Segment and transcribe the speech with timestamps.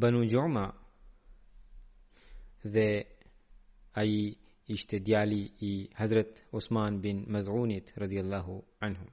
[0.00, 0.66] Banu Juma
[2.74, 2.88] dhe
[4.00, 4.14] ai
[4.74, 8.54] ishte djali i Hazrat Usman bin Maz'unit radhiyallahu
[8.86, 9.06] anhu.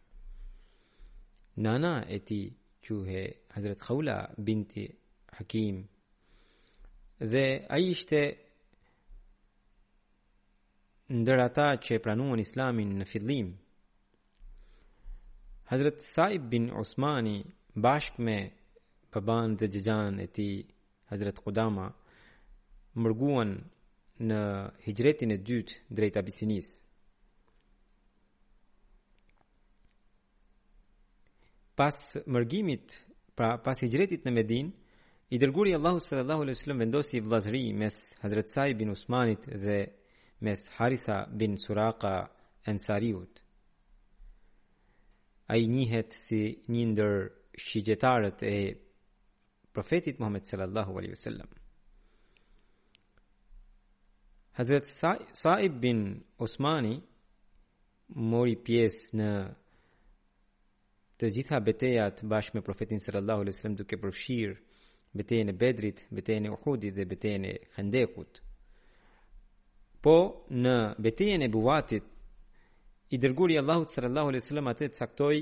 [1.66, 2.39] Nana e ti
[2.83, 3.21] quhe
[3.53, 4.83] Hazrat Khawla binti
[5.35, 5.77] Hakim
[7.31, 7.45] dhe
[7.75, 8.21] ai ishte
[11.19, 13.49] ndër ata që e pranuan Islamin në fillim.
[15.69, 17.35] Hazrat Saib bin Osmani
[17.83, 18.38] bashkë me
[19.11, 20.47] baban dhe gjëgjan e ti
[21.11, 21.88] Hazrat Qudama
[23.01, 23.51] mërguan
[24.27, 24.39] në
[24.85, 26.69] hijretin e dytë drejt Abisinis.
[31.75, 31.97] Pas
[32.35, 32.97] mërgimit,
[33.35, 34.67] pra pas hijretit në Medin,
[35.33, 39.79] i dërguri Allahu sallallahu alaihi wasallam vendosi vllazëri mes Hazrat Saib bin Usmanit dhe
[40.41, 42.29] mes Haritha bin Suraka
[42.66, 43.41] Ensariut.
[45.47, 46.41] A i njëhet si
[46.74, 47.13] një ndër
[47.63, 48.56] shqigjetarët e
[49.75, 51.50] profetit Muhammed sallallahu alaihi sallam.
[54.57, 54.85] Hazret
[55.41, 56.00] Saib bin
[56.46, 56.96] Osmani
[58.31, 59.30] mori pjesë në
[61.22, 64.57] të gjitha betejat bashkë me profetin sallallahu alaihi sallam duke përfshirë
[65.18, 68.34] betejën e Bedrit, betejën e Uhudit dhe betejën e Khandekut.
[70.01, 70.13] Po
[70.50, 70.75] në
[71.06, 72.07] betejen e buvatit,
[73.13, 74.41] i dërguri Allahut sërë Allahu lë
[74.72, 75.35] atë të caktoj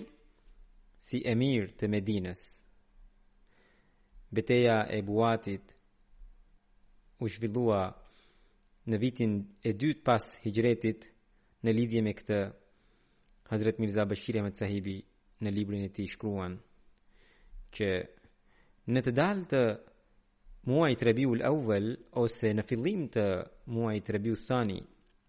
[1.06, 2.42] si emir të Medines.
[4.30, 5.72] Beteja e buvatit
[7.24, 7.80] u zhvillua
[8.90, 11.08] në vitin e dytë pas hijretit
[11.66, 12.40] në lidhje me këtë
[13.54, 14.98] Hazret Mirza Bashir me të sahibi
[15.44, 16.58] në librin e ti shkruan
[17.78, 17.90] që
[18.92, 19.64] në të dalë të
[20.66, 21.88] muaj të rebiu lë awel,
[22.20, 23.24] ose në fillim të
[23.74, 24.80] muaj të rebiu thani,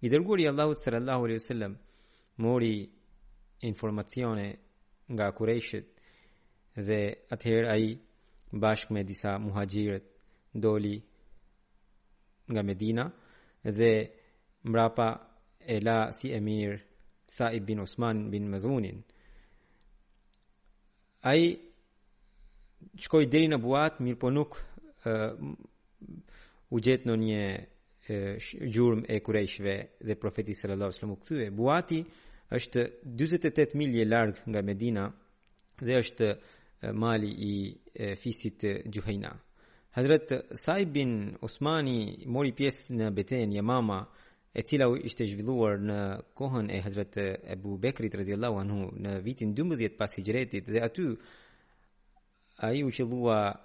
[0.03, 1.75] i dërguri Allahut sallallahu alaihi wasallam
[2.39, 2.89] mori
[3.63, 4.47] informacione
[5.13, 5.87] nga Qureshit
[6.87, 7.01] dhe
[7.35, 7.87] atëherë ai
[8.63, 10.05] bashkë me disa muhaxhirët
[10.63, 10.97] doli
[12.51, 13.05] nga Medina
[13.79, 13.93] dhe
[14.69, 15.09] mbrapa
[15.61, 16.81] e la si emir
[17.27, 18.99] Sa'ib bin Usman bin Madhunin
[21.23, 21.53] ai
[23.03, 24.51] shkoi deri në buat mirë po nuk
[26.71, 27.43] u gjetë në një
[28.75, 29.75] gjurëm e kurejshve
[30.07, 31.47] dhe profeti sallallahu sallam u këthyve.
[31.57, 32.01] Buati
[32.59, 32.85] është
[33.23, 35.05] 28 milje largë nga Medina
[35.81, 36.29] dhe është
[37.03, 37.55] mali i
[38.17, 39.33] fisit Gjuhajna.
[39.95, 41.13] Hazret Saib bin
[41.43, 44.01] Osmani mori pjesë në beten Jamama,
[44.55, 45.99] e cila u ishte zhvilluar në
[46.39, 47.15] kohën e Hazret
[47.55, 51.05] Ebu Bekrit rëzillahu anhu në vitin 12 pas i gjretit dhe aty
[52.61, 53.57] a i u qëllua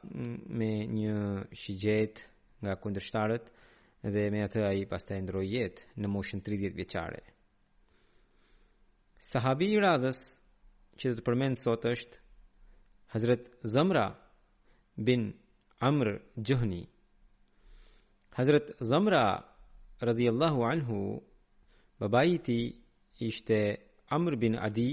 [0.56, 1.16] me një
[1.52, 2.22] shigjet
[2.64, 3.50] nga kundërshtarët
[4.14, 7.20] dhe me atë a i pas të endroj jetë në moshën 30 vjeqare.
[9.20, 10.20] Sahabi i radhës
[11.00, 12.22] që të përmenë sot është
[13.12, 14.06] Hazret Zamra
[15.08, 15.34] bin
[15.90, 16.86] Amr Gjëhni.
[18.40, 19.26] Hazret Zamra
[20.08, 20.98] radhiallahu anhu
[22.00, 22.60] babajti
[23.28, 23.58] ishte
[24.16, 24.92] Amr bin Adi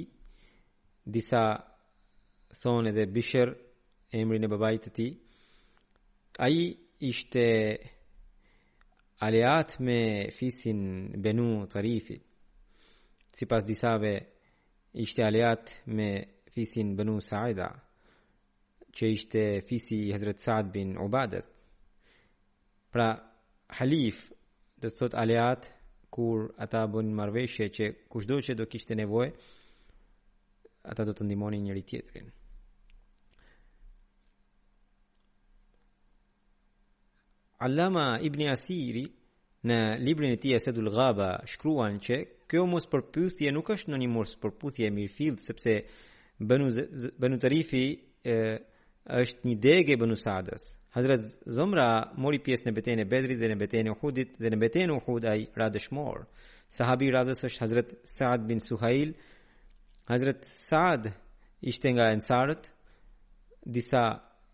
[1.06, 1.44] disa
[2.64, 3.50] thonë edhe Bishr
[4.20, 5.10] emrin e babait të tij.
[6.46, 6.60] Ai
[7.10, 7.44] ishte
[9.26, 9.98] aleat me
[10.36, 10.80] fisin
[11.22, 12.22] Benu Tarifit.
[13.36, 14.12] Si pas disave,
[15.04, 16.08] ishte aleat me
[16.54, 17.68] fisin Benu Saida,
[18.96, 21.46] që ishte fisi i Hazret Saad bin Ubadet.
[22.92, 23.08] Pra,
[23.78, 24.18] halif,
[24.80, 25.62] dhe të thot aleat,
[26.14, 29.28] kur ata bën marveshe që kushdo që do kishte nevoj,
[30.92, 32.28] ata do të ndimoni njëri tjetërin.
[37.62, 39.04] Allama Ibn Asiri
[39.62, 42.16] në librin e tij Esedul Ghaba shkruan që
[42.50, 45.74] kjo mos përpyetje nuk është në një mos përpyetje mirëfill sepse
[46.48, 46.68] Banu
[47.22, 47.84] Banu Tarifi
[48.34, 48.36] e,
[49.22, 50.64] është një degë e Banu Sadas.
[50.96, 51.22] Hazrat
[51.58, 51.86] Zumra
[52.20, 54.98] mori pjesë në betejën e Bedrit dhe në betejën e Uhudit dhe në betejën e
[54.98, 56.26] Uhud ai ra dëshmor.
[56.76, 59.14] Sahabi radës është Hazrat Saad bin Suhail.
[60.10, 61.12] Hazrat Saad
[61.70, 62.72] ishte nga Ansarët.
[63.62, 64.02] Disa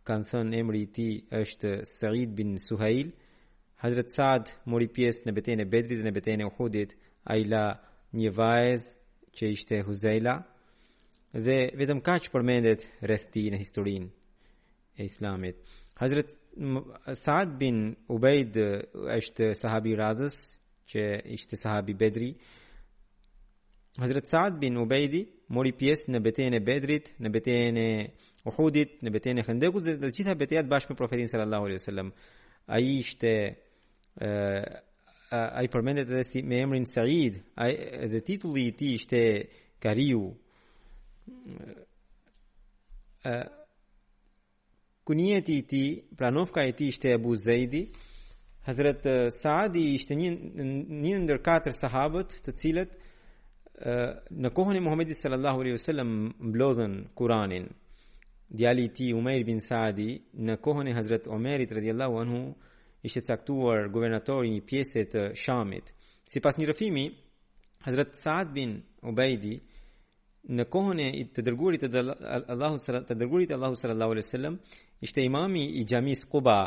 [0.08, 1.08] kanë thënë emri i ti
[1.38, 3.08] është Said bin Suhail.
[3.82, 6.94] Hazret Saad mori pjesë në betejën e Bedrit dhe në betejën e Uhudit,
[7.31, 7.66] ai la
[8.19, 8.90] një vajzë
[9.38, 10.34] që ishte Huzaila
[11.46, 14.08] dhe vetëm kaq përmendet rreth tij në historinë
[14.99, 15.58] e Islamit.
[16.00, 16.28] Hazret
[17.22, 17.76] Saad bin
[18.14, 18.52] Ubaid
[19.20, 20.37] është sahabi radhës
[20.90, 21.02] që
[21.37, 22.31] ishte sahabi Bedri.
[24.00, 25.22] Hazret Saad bin Ubaidi
[25.55, 27.90] mori pjesë në betejën e Bedrit, në betejën e
[28.49, 32.12] Uhudit, në betejën e Khandekut dhe të gjitha betejat bashkë me profetin sallallahu alaihi wasallam.
[32.67, 33.33] Ai ishte
[34.21, 34.85] ë
[35.61, 37.73] ai përmendet edhe si me emrin Said, ai
[38.12, 39.21] dhe titulli i tij ishte
[39.83, 40.25] Kariu.
[43.29, 43.35] ë
[45.09, 47.83] Kunieti i tij, pranovka e tij ishte Abu Zeidi.
[48.69, 49.03] Hazrat
[49.43, 50.31] Saadi ishte një
[51.05, 52.93] një ndër katër sahabët, të cilët
[54.43, 56.11] në kohën e Muhamedit sallallahu alaihi wasallam
[56.51, 57.67] mblodhën Kur'anin
[58.50, 62.43] djali i Umair bin Saadi në kohën e Hazret Omerit radhiyallahu anhu
[63.05, 65.93] ishte caktuar guvernator i një pjese të Shamit.
[66.33, 67.05] Sipas një rrëfimi,
[67.85, 69.59] Hazret Saad bin Ubaidi
[70.49, 72.81] në kohën e të dërguarit të Allahu Allahu
[73.77, 74.59] sallallahu alaihi wasallam
[75.05, 76.59] ishte imami i xhamis Quba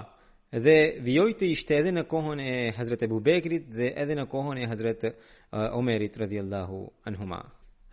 [0.53, 4.61] dhe vijoi të ishte edhe në kohën e Hazret Ebu Bekrit dhe edhe në kohën
[4.61, 7.41] e Hazrat uh, Omerit radhiyallahu anhuma.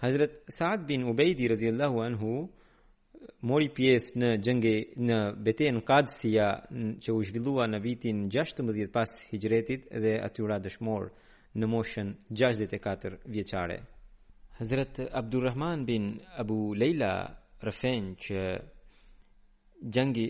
[0.03, 2.33] Hazret Saad bin Ubaidi radhiyallahu anhu
[3.43, 4.73] mori pjesë në gjenge
[5.09, 6.47] në betejën në kadësia
[7.05, 11.09] që u zhvillua në vitin 16 pas hijretit dhe aty ra dëshmor
[11.59, 13.79] në moshën 64 vjeqare.
[14.59, 16.05] Hazrat Abdurrahman bin
[16.43, 17.15] Abu Leila
[17.63, 18.41] rëfen që
[19.95, 20.27] gjenge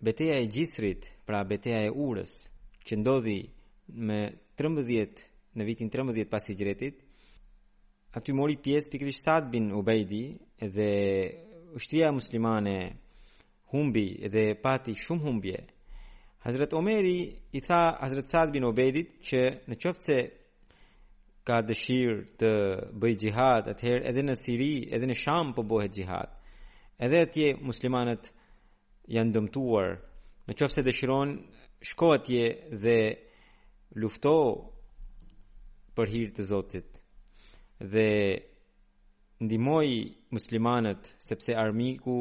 [0.00, 2.32] beteja e gjisrit pra beteja e urës
[2.86, 3.40] që ndodhi
[3.98, 4.20] me
[4.56, 7.02] 13 në vitin 13 pas hijretit
[8.16, 10.22] Aty mori pjesë pikrish Sad bin Ubejdi
[10.56, 10.86] dhe
[11.76, 12.96] ushtria muslimane
[13.72, 15.58] humbi dhe pati shumë humbje.
[16.40, 17.20] Hazret Omeri
[17.52, 20.18] i tha Hazret Saad bin Obedit që në qoftë se
[21.46, 22.52] ka dëshirë të
[23.02, 26.32] bëj gjihad, atëherë edhe në Siri, edhe në Sham po bëhet gjihad.
[26.96, 28.30] Edhe atje muslimanët
[29.12, 29.98] janë dëmtuar.
[30.48, 31.36] Në qoftë se dëshiron,
[31.84, 32.48] shko atje
[32.82, 32.98] dhe
[34.00, 34.36] lufto
[35.96, 36.88] për hir të Zotit.
[37.82, 38.08] Dhe
[39.44, 42.20] ndihmoi muslimanët sepse armiku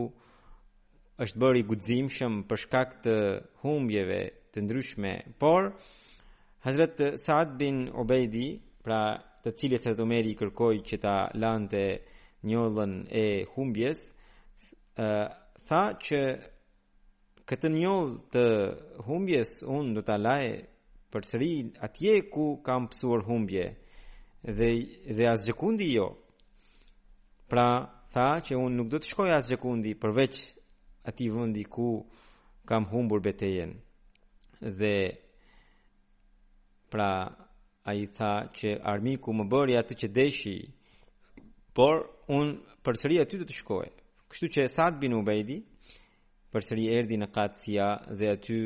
[1.22, 3.14] është bërë i guximshëm për shkak të
[3.64, 4.20] humbjeve
[4.54, 5.70] të ndryshme por
[6.66, 8.48] Hazrat Saad bin Ubaidi
[8.84, 9.00] pra
[9.44, 11.84] të cilët e Omeri i kërkoi që ta lante
[12.50, 14.04] njollën e humbjes
[15.70, 16.22] tha që
[17.50, 18.46] këtë njollë të
[19.08, 20.46] humbjes un do ta laj
[21.14, 21.54] përsëri
[21.88, 23.66] atje ku kam pësuar humbje
[24.58, 24.70] dhe
[25.16, 26.08] dhe asgjë gjëkundi jo
[27.50, 27.68] pra
[28.16, 30.36] tha që un nuk do të shkoj as sekondi përveç
[31.10, 31.88] atij vendi ku
[32.70, 33.72] kam humbur betejën
[34.80, 34.96] dhe
[36.92, 37.12] pra
[37.92, 40.58] ai tha që armiku më bëri atë që deshi
[41.76, 41.94] por
[42.38, 42.48] un
[42.88, 43.88] përsëri aty do të shkoj
[44.32, 45.58] kështu që Sa'd bin Ubejdi
[46.56, 48.60] përsëri erdhi në Qadsia dhe aty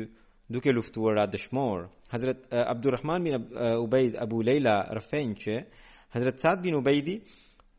[0.52, 1.78] duke luftuar ra dëshmor
[2.14, 4.78] Hazrat eh, Abdulrahman bin eh, Ubaid Abu Leila
[5.42, 5.54] që
[6.14, 7.18] Hazrat Sa'd bin Ubejdi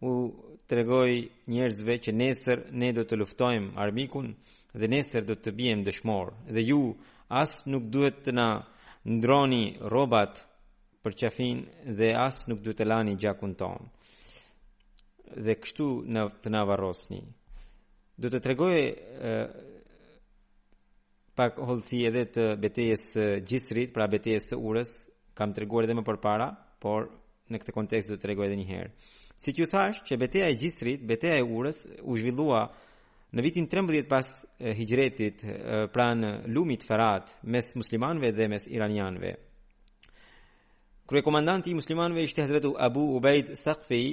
[0.01, 0.33] u
[0.71, 1.09] regoj
[1.47, 4.29] njerëzve që nesër ne do të luftojmë armikun
[4.73, 6.79] dhe nesër do të bijem dëshmor dhe ju
[7.27, 8.45] as nuk duhet të na
[9.05, 10.39] ndroni robat
[11.03, 11.59] për qafin
[11.99, 13.81] dhe as nuk duhet të lani gjakun ton
[15.45, 17.21] dhe kështu në të na varrosni
[18.21, 18.97] do të tregoj uh,
[21.37, 24.91] pak holësi edhe të betejës së Gjisrit, pra betejës së Urës,
[25.37, 26.47] kam treguar edhe më para,
[26.83, 27.07] por
[27.51, 28.91] në këtë kontekst do të tregoj edhe një herë
[29.41, 32.59] si që thash që beteja e gjistrit, beteja e urës, u zhvillua
[33.33, 34.27] në vitin 13 pas
[34.77, 35.41] hijretit,
[35.95, 39.31] pra në lumit ferat, mes muslimanve dhe mes iranianve.
[41.09, 44.03] Kruje komandant i muslimanve ishte Hazretu Abu Ubaid Saqfi,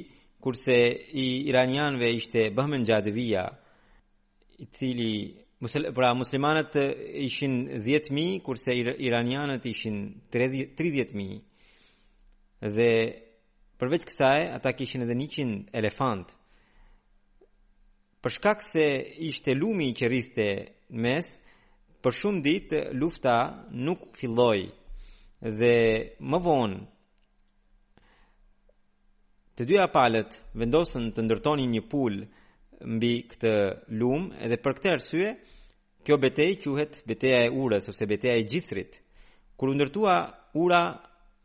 [0.40, 0.76] kurse
[1.12, 3.48] i iranianve ishte Bahman në
[4.58, 5.12] i cili,
[5.94, 6.74] pra muslimanët
[7.28, 7.52] ishin
[7.84, 10.00] 10.000, kurse iranianët ishin
[10.34, 11.36] 30.000,
[12.76, 12.90] dhe
[13.78, 16.32] Përveç kësaj, ata kishin edhe 100 elefant.
[18.22, 18.86] Për shkak se
[19.28, 20.46] ishte lumi që rriste
[21.04, 21.28] mes,
[22.02, 23.36] për shumë ditë lufta
[23.86, 24.64] nuk filloi.
[25.60, 25.76] Dhe
[26.26, 26.80] më vonë
[29.58, 32.18] të dyja palët vendosën të ndërtonin një pul
[32.96, 33.54] mbi këtë
[33.98, 35.30] lum edhe për këtë arsye
[36.06, 38.98] kjo betejë quhet betejë e urës ose betejë e gjisrit.
[39.58, 40.18] Kur u ndërtua
[40.64, 40.82] ura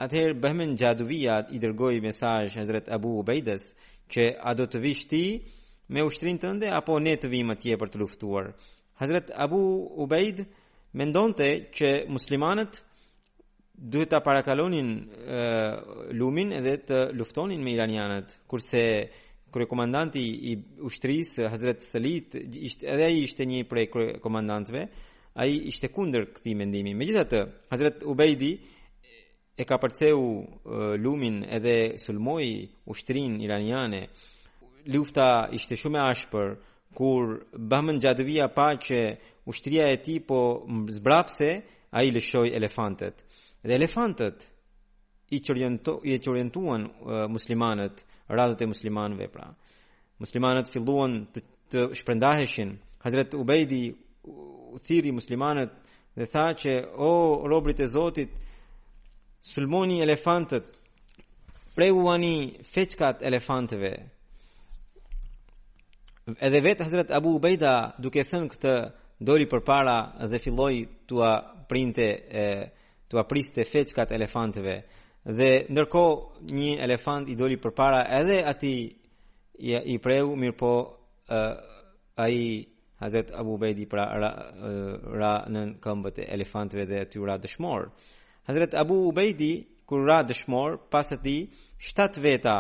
[0.04, 3.70] Ather Bahmen Jaduviyat i dërgoi mesazh Hazrat Abu Ubaidas
[4.12, 5.22] që a do të vish ti
[5.96, 8.50] me ushtrinë tënde apo ne të vim atje për të luftuar.
[9.00, 9.62] Hazrat Abu
[10.04, 10.42] Ubaid
[11.00, 11.48] mendonte
[11.80, 12.82] që muslimanët
[13.96, 14.92] duhet ta parakalonin
[16.20, 18.84] lumin dhe të luftonin me iranianët, kurse
[19.56, 20.58] kurë komandanti i
[20.90, 23.88] ushtrisë Hazrat Salit ishte edhe ai ishte një prej
[24.26, 24.84] komandantëve,
[25.40, 26.96] ai ishte kundër këtij mendimi.
[26.98, 28.54] Megjithatë, Hazrat Ubaidi
[29.58, 30.20] e ka përceu
[31.04, 32.48] lumin edhe sulmoi
[32.90, 34.08] ushtrin iraniane.
[34.94, 36.48] Lufta ishte shumë e ashpër
[36.98, 37.26] kur
[37.72, 39.00] bamën Jadavia pa që
[39.50, 40.40] ushtria e tij po
[40.98, 41.50] zbrapse,
[41.94, 43.18] ai lëshoi elefantët.
[43.68, 44.38] Dhe elefantët
[45.38, 49.48] i qërjentu, i qërjentuan uh, muslimanët, radhët e muslimanëve pra.
[50.22, 52.74] Muslimanët filluan të, të shprendaheshin.
[53.06, 53.84] Hazret Ubejdi
[54.74, 55.72] u thiri muslimanët
[56.18, 57.12] dhe tha që o
[57.54, 58.34] robrit e Zotit,
[59.44, 60.64] sulmoni elefantët,
[61.76, 63.92] preguani feçkat elefantëve.
[66.40, 68.76] Edhe vetë Hazret Abu Ubejda duke thënë këtë
[69.28, 69.98] doli për para
[70.32, 71.34] dhe filloi tua
[71.68, 72.08] printe,
[73.12, 74.78] tua priste feçkat elefantëve.
[75.26, 76.06] Dhe nërko
[76.56, 78.74] një elefant i doli për para edhe ati
[79.60, 80.72] i, i pregu, mirë po
[81.30, 81.44] e,
[82.20, 82.46] a i
[83.04, 84.32] Hazret Abu Ubejdi pra ra,
[85.20, 87.90] ra në këmbët e elefantëve dhe tyra dëshmorë.
[88.44, 91.38] Hazret Abu Ubejdi, kur ra dëshmor pas e ti
[91.88, 92.58] shtat veta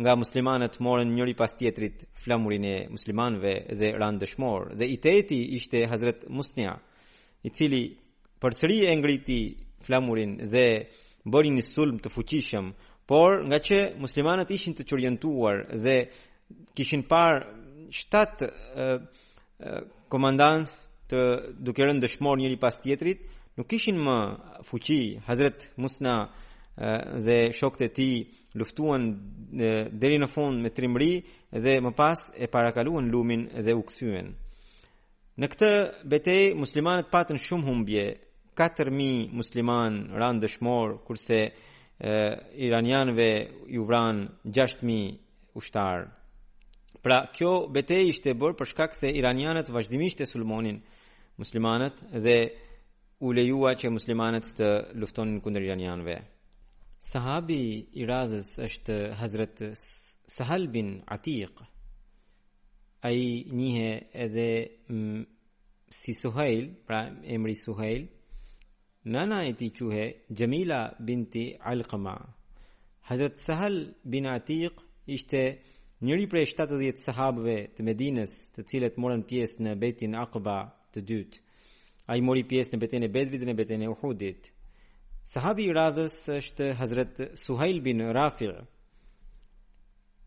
[0.00, 5.38] nga muslimanët morën njëri pas tjetrit flamurin e muslimanëve dhe ran dëshmor dhe i teti
[5.58, 6.74] ishte Hazret Musnia
[7.48, 7.82] i cili
[8.42, 9.40] përsëri e ngriti
[9.86, 10.66] flamurin dhe
[11.32, 12.66] bëri një sulm të fuqishëm
[13.10, 15.96] por nga që muslimanët ishin të qërjëntuar dhe
[16.76, 17.32] kishin par
[17.98, 19.80] 7 uh, uh,
[20.12, 20.74] komandantë
[21.10, 21.20] të
[21.66, 23.18] dukerën dëshmor njëri pas tjetrit,
[23.58, 24.16] nuk ishin më
[24.68, 26.16] fuqi Hazret Musna
[27.26, 28.16] dhe shokët e tij
[28.58, 29.02] luftuan
[30.00, 31.14] deri në fund me trimëri
[31.64, 34.28] dhe më pas e parakaluan lumin dhe u kthyen
[35.40, 35.70] në këtë
[36.12, 38.04] betejë muslimanët patën shumë humbje
[38.58, 41.50] 4000 musliman ran dëshmor kurse e,
[42.66, 43.28] iranianëve
[43.76, 45.18] ju vran 6000
[45.60, 45.98] ushtar
[47.02, 50.78] pra kjo betejë ishte bërë për shkak se iranianët vazhdimisht e sulmonin
[51.40, 52.38] muslimanët dhe
[53.20, 54.68] u lejua që muslimanët të
[55.00, 56.14] luftonin kundër iranianëve.
[57.08, 57.58] Sahabi
[58.00, 59.60] i razës është Hazret
[60.36, 61.60] Sahal bin Atiq.
[63.08, 63.20] Ai
[63.58, 63.90] njihe
[64.24, 64.48] edhe
[65.98, 67.02] si Suhail, pra
[67.36, 68.06] emri Suhail.
[69.04, 70.04] Nana e ti quhe
[70.38, 72.16] Jamila binti Alqama.
[73.10, 73.76] Hazret Sahal
[74.14, 74.74] bin Atiq
[75.16, 75.42] ishte
[76.04, 80.58] njëri prej 70 sahabëve të Medinës, të cilët morën pjesë në Betin Aqba
[80.96, 81.40] të dytë.
[82.10, 84.48] A i mori pjesë në beten e Bedrit dhe në beten e Uhudit.
[85.30, 88.56] Sahabi i radhës është Hazret Suhail bin Rafir.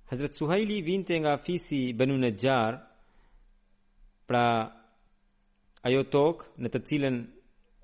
[0.07, 2.77] Hazret Suhaili vinte nga fisi Banu Najjar,
[4.29, 4.45] pra
[5.89, 7.19] ajo tokë në të cilën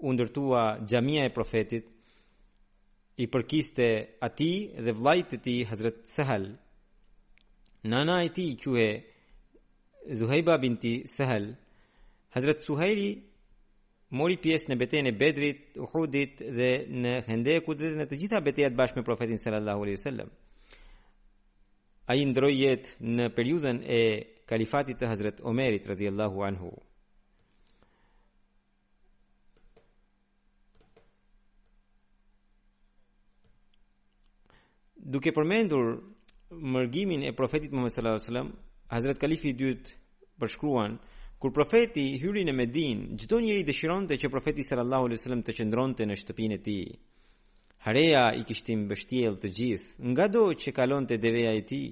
[0.08, 1.90] u ndërtua xhamia e profetit
[3.20, 3.90] i përkiste
[4.30, 4.52] ati
[4.86, 6.48] dhe vlajtë ti Hazret Sehal
[7.84, 8.88] Nana e ti quhe
[10.22, 11.50] Zuhajba binti Sehal
[12.36, 13.12] Hazret Suhaili
[14.10, 18.74] mori pjesë në betejën e Bedrit, Uhudit dhe në Hendekut dhe në të gjitha betejat
[18.78, 20.30] bashkë me profetin sallallahu alaihi wasallam.
[22.10, 24.00] Ai ndroi jetë në periudhën e
[24.50, 26.72] kalifatit të Hazret Omerit radhiyallahu anhu.
[35.10, 36.00] Duke përmendur
[36.52, 38.50] mërgimin e profetit Muhammed sallallahu alaihi wasallam,
[38.94, 39.94] Hazret Kalifi i dytë
[40.42, 40.98] përshkruan
[41.40, 46.04] Kur profeti hyri në Medinë, çdo njeri dëshironte që profeti sallallahu alaihi wasallam të qëndronte
[46.10, 46.82] në shtëpinë e tij.
[47.86, 51.86] Hareja i kishte mbështjell të gjithë, ngado që kalonte deveja e tij,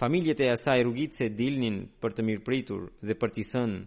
[0.00, 3.84] familjet e asaj rrugitse dilnin për të mirëpritur dhe për t'i thënë: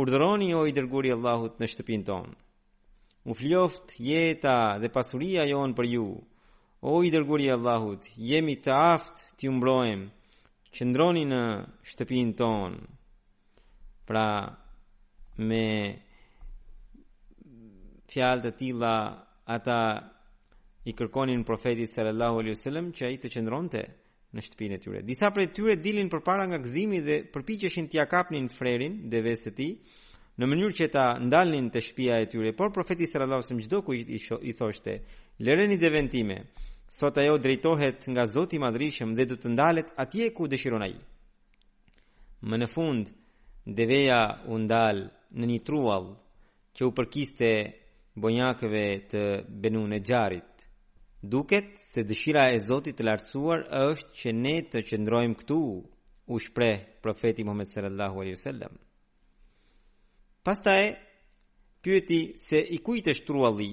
[0.00, 2.36] "Urdhëroni o i dërguari i Allahut në shtëpinë tonë.
[3.32, 6.06] U flioft jeta dhe pasuria jon për ju.
[6.92, 10.06] O i dërguari i Allahut, jemi të aftë t'ju mbrojmë.
[10.76, 11.42] Qëndroni në
[11.90, 13.00] shtëpinë tonë."
[14.12, 14.44] Pra
[15.40, 15.66] me
[18.12, 18.90] fjalë të tilla
[19.48, 19.78] ata
[20.84, 23.80] i kërkonin profetit sallallahu alaihi wasallam që ai të qëndronte
[24.36, 25.00] në shtëpinë e tyre.
[25.08, 29.70] Disa prej tyre dilin përpara nga gëzimi dhe përpiqeshin t'i kapnin frerin devesë të tij
[30.36, 33.78] në mënyrë që ta ndalnin të shtëpia e tyre, por profeti sallallahu alaihi wasallam çdo
[33.86, 34.02] ku i,
[34.52, 34.92] i thoshte,
[35.44, 36.38] "Lëreni devën time,
[36.98, 40.96] sot ajo drejtohet nga Zoti i Madhrishëm dhe do të ndalet atje ku dëshiron ai."
[42.48, 43.06] Më në fund,
[43.64, 45.04] Deveja u ndal
[45.38, 46.08] në një trual
[46.74, 47.50] që u përkiste
[48.24, 48.80] bonjakëve
[49.12, 49.20] të
[49.62, 50.64] benu në gjarit.
[51.34, 55.60] Duket se dëshira e Zotit të lartësuar është që ne të qëndrojmë këtu,
[56.34, 58.74] u shpreh profeti Muhammed sallallahu alaihi wasallam.
[60.42, 60.82] Pastaj
[61.82, 63.70] pyeti se i kujt është trualli,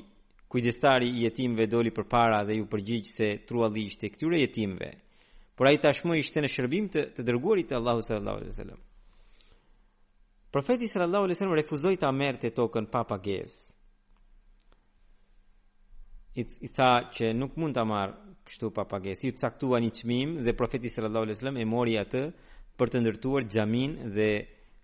[0.50, 4.92] Kujdestari i jetimve doli përpara dhe ju përgjigj se është ishte këtyre jetimve.
[5.56, 8.80] Por ai tashmë ishte në shërbim të, të dërguarit të Allahut sallallahu alaihi wasallam.
[10.50, 13.62] Profeti sallallahu alaihi wasallam refuzoi ta merrte tokën pa pagesë.
[16.42, 18.12] I i tha që nuk mund ta marr
[18.48, 19.24] kështu pa pagesë.
[19.30, 22.24] U caktua një çmim dhe profeti sallallahu alaihi wasallam e mori atë
[22.82, 24.30] për të ndërtuar xhamin dhe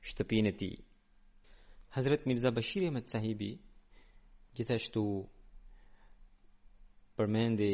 [0.10, 0.76] shtëpinë e tij.
[1.98, 3.52] Hazrat Mirza Bashir Ahmed Sahibi
[4.56, 5.04] gjithashtu
[7.18, 7.72] përmendi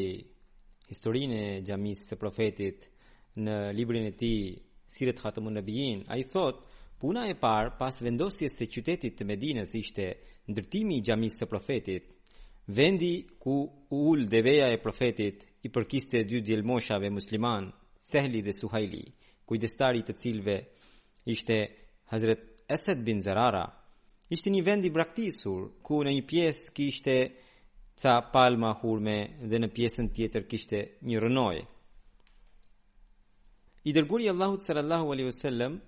[0.92, 2.88] historinë e xhamisë së profetit
[3.46, 4.40] në librin e tij
[4.96, 6.06] Sirat Khatamun Nabiyin.
[6.14, 6.71] Ai thotë
[7.02, 10.04] Puna e parë pas vendosjes së qytetit të Medinës ishte
[10.54, 12.12] ndërtimi i xhamisë së profetit.
[12.80, 13.10] Vendi
[13.42, 13.56] ku
[14.00, 17.72] ul deveja e profetit i përkiste dy djelmoshave musliman,
[18.12, 19.02] Sehli dhe Suhaili,
[19.46, 20.56] ku i destari të cilve
[21.34, 21.58] ishte
[22.14, 23.64] Hazret Esed bin Zerara,
[24.30, 27.18] ishte një vendi braktisur, ku në një piesë kishte
[28.02, 29.18] ca palma hurme
[29.50, 31.60] dhe në piesën tjetër kishte një rënoj.
[33.90, 35.82] I dërguri Allahut Sallallahu Allahu wasallam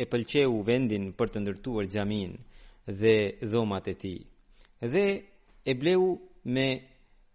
[0.00, 2.32] e pëlqeu vendin për të ndërtuar xhamin
[3.00, 3.16] dhe
[3.50, 4.20] dhomat e tij.
[4.92, 5.06] Dhe
[5.64, 6.02] e bleu
[6.54, 6.68] me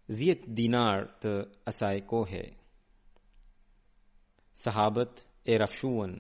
[0.07, 1.31] 10 dinar të
[1.69, 2.43] asaj kohe.
[4.63, 5.13] Sahabët
[5.45, 6.13] e rafshuan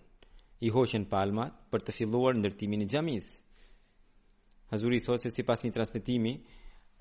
[0.65, 3.33] i hoqën palmat për të filluar ndërtimin e xhamisë.
[4.71, 6.33] Hazuri thosë se sipas një transmetimi,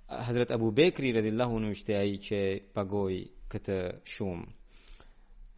[0.06, 2.38] Hazrat Abu Bekri radhiyallahu anhu ishte ai që
[2.74, 3.20] pagoi
[3.50, 3.76] këtë
[4.14, 4.44] shumë.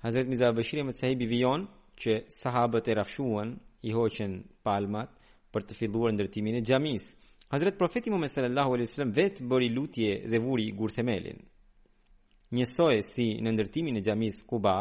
[0.03, 1.63] Hazrat Mirza Bashir me sahibi Vion
[2.01, 3.51] që sahabët e rafshuan
[3.87, 4.35] i hoqen
[4.67, 5.13] palmat
[5.55, 7.05] për të filluar ndërtimin e xhamis.
[7.53, 11.39] Hazrat Profeti Muhammed sallallahu alaihi wasallam vet bori lutje dhe vuri gur themelin.
[12.57, 14.79] Njësoj si në ndërtimin e xhamis Kuba,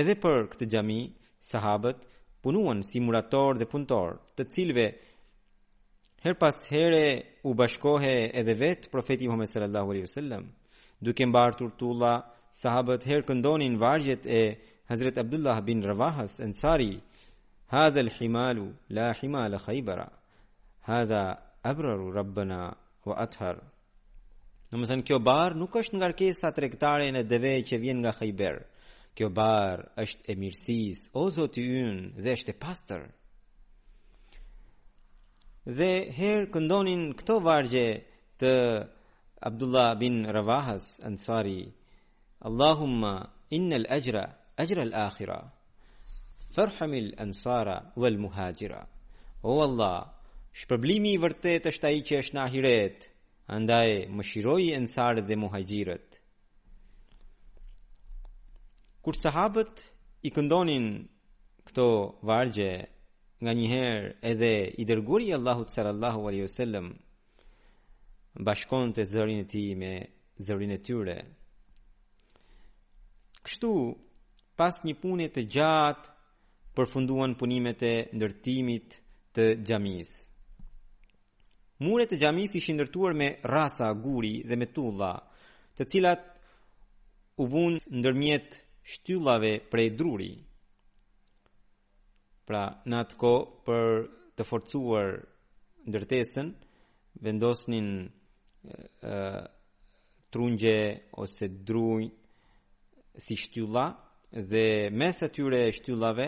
[0.00, 1.00] edhe për këtë xhami
[1.52, 2.04] sahabët
[2.44, 4.86] punuan si muratorë dhe puntor, të cilëve
[6.24, 7.04] her pas here
[7.48, 10.44] u bashkohej edhe vet Profeti Muhammed sallallahu alaihi wasallam,
[11.00, 12.12] duke mbar turtulla
[12.62, 14.42] sahabët herë këndonin vargjet e
[14.88, 16.92] Hazrat Abdullah bin Rawahas Ansari
[17.70, 20.10] هذا الحمال لا حمال خيبر
[20.82, 22.74] هذا أبرر ربنا
[23.06, 23.58] وأطهر
[24.68, 28.10] Në më thënë, kjo bar nuk është nga rkesa rektare në dheve që vjen nga
[28.12, 28.58] khejber.
[29.16, 33.06] Kjo bar është e mirësis, o zotë i unë dhe është e pastor.
[35.78, 37.86] Dhe herë këndonin këto vargje
[38.44, 38.52] të
[39.48, 41.62] Abdullah bin Ravahas, ansari,
[42.48, 43.14] Allahumma,
[43.56, 44.26] inna l'ajra,
[44.60, 45.38] ajra ajra ajra akhira
[46.58, 48.80] farhamil ansara wal muhajira
[49.50, 49.96] o allah
[50.60, 52.98] shpërblimi i vërtet është ai që është në ahiret
[53.56, 53.90] andaj
[54.66, 56.08] i ansarët dhe muhajirët
[59.04, 59.74] kur sahabët
[60.26, 60.86] i këndonin
[61.66, 61.86] këto
[62.30, 62.72] vargje
[63.42, 66.86] nga njëherë edhe i dërguri Allahut sallallahu alaihi wasallam
[68.48, 69.92] bashkonte zërin e tij me
[70.46, 71.18] zërin e tyre
[73.46, 73.70] kështu
[74.58, 76.16] pas një punë të gjatë
[76.78, 78.94] përfunduan punimet e ndërtimit
[79.34, 80.10] të xhamis.
[81.82, 85.12] Muret e xhamis ishin ndërtuar me rasa guri dhe me tulla,
[85.76, 86.22] të cilat
[87.42, 88.48] u vun ndërmjet
[88.92, 90.32] shtyllave prej druri.
[92.46, 93.32] Pra, në atë ko
[93.66, 93.82] për
[94.38, 95.08] të forcuar
[95.90, 96.48] ndërtesën,
[97.26, 99.42] vendosnin uh,
[100.30, 100.78] trunje
[101.24, 102.04] ose druj
[103.24, 103.86] si shtylla
[104.50, 104.66] dhe
[105.00, 106.26] mes atyre shtyllave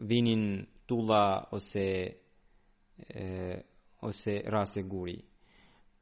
[0.00, 2.16] vinin tulla ose
[3.14, 3.54] e,
[4.02, 5.22] ose rase guri.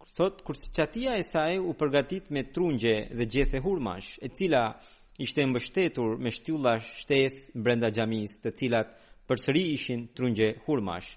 [0.06, 4.64] Sot kur çatia e saj u përgatit me trungje dhe gjethe hurmash, e cila
[5.18, 8.96] ishte mbështetur me shtylla shtesë brenda xhamis, të cilat
[9.28, 11.10] përsëri ishin trungje hurmash.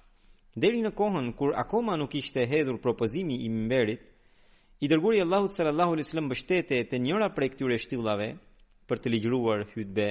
[0.56, 4.04] Deri në kohën kur akoma nuk ishte hedhur propozimi i mimberit,
[4.84, 8.30] i dërguri Allahu sallallahu alaihi wasallam mbështete te njëra prej këtyre shtyllave
[8.88, 10.08] për të ligjëruar hutbe,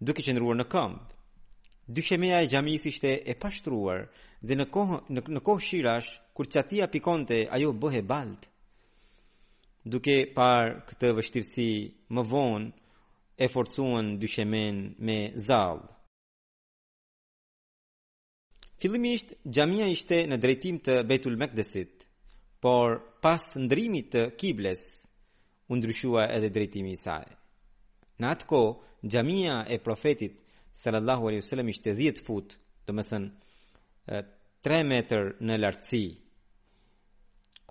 [0.00, 1.00] duke qëndruar në këmbë.
[1.90, 4.06] Dyshemeja e xhamisë ishte e pashtruar
[4.46, 8.46] dhe në kohë në, në kohë shirash kur çatia pikonte ajo bëhej balt.
[9.84, 11.70] Duke par këtë vështirësi,
[12.14, 12.70] më vonë
[13.42, 15.82] e forcuan dyshemen me zall.
[18.80, 22.06] Fillimisht xhamia ishte në drejtim të Beitul Mekdesit,
[22.62, 24.82] por pas ndrimit të kibles
[25.70, 27.26] u ndryshua edhe drejtimi i saj.
[28.20, 30.34] Në atë kohë xhamia e profetit
[30.72, 34.26] sallallahu alaihi wasallam ishte 10 fut, do të thënë
[34.66, 36.02] 3 metër në lartësi.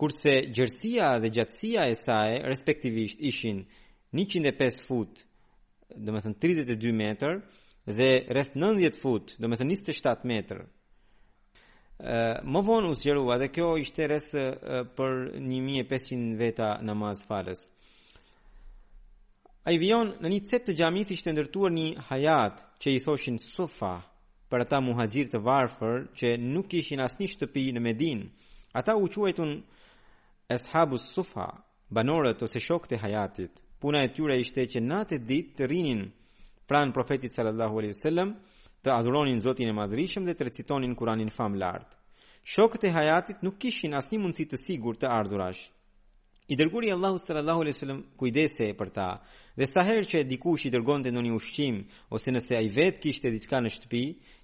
[0.00, 3.64] Kurse gjërësia dhe gjatësia e saj respektivisht ishin
[4.16, 5.24] 105 fut,
[5.96, 7.36] do të thënë 32 metër
[7.98, 10.64] dhe rreth 90 fut, do të thënë 27 metër.
[12.52, 14.32] Më vonë u sjerua dhe kjo ishte rreth
[14.96, 15.12] për
[15.44, 17.68] 1500 veta namaz falës.
[19.60, 23.34] A i vion në një cep të gjamis ishte ndërtuar një hajat që i thoshin
[23.46, 23.90] sofa
[24.52, 28.22] për ata muhajgjir të varfër që nuk ishin asni shtëpi në Medin.
[28.80, 29.52] Ata u quajtun
[30.56, 31.46] eshabu sofa,
[31.98, 33.60] banorët ose shok të hajatit.
[33.84, 36.00] Puna e tyre ishte që natë e ditë të rinin
[36.70, 38.32] pranë profetit sallallahu alaihi wasallam
[38.80, 41.96] të azuronin Zotin e madrishëm dhe të recitonin Kur'anin lartë.
[42.54, 45.66] Shokët e hajatit nuk kishin asnjë mundësi të sigurt të ardhurash,
[46.50, 49.08] I dërguri Allahu sallallahu alaihi wasallam kujdese për ta.
[49.54, 51.76] Dhe sa herë që dikush i dërgonte ndonjë ushqim
[52.16, 54.00] ose nëse ai vet kishte diçka në shtëpi,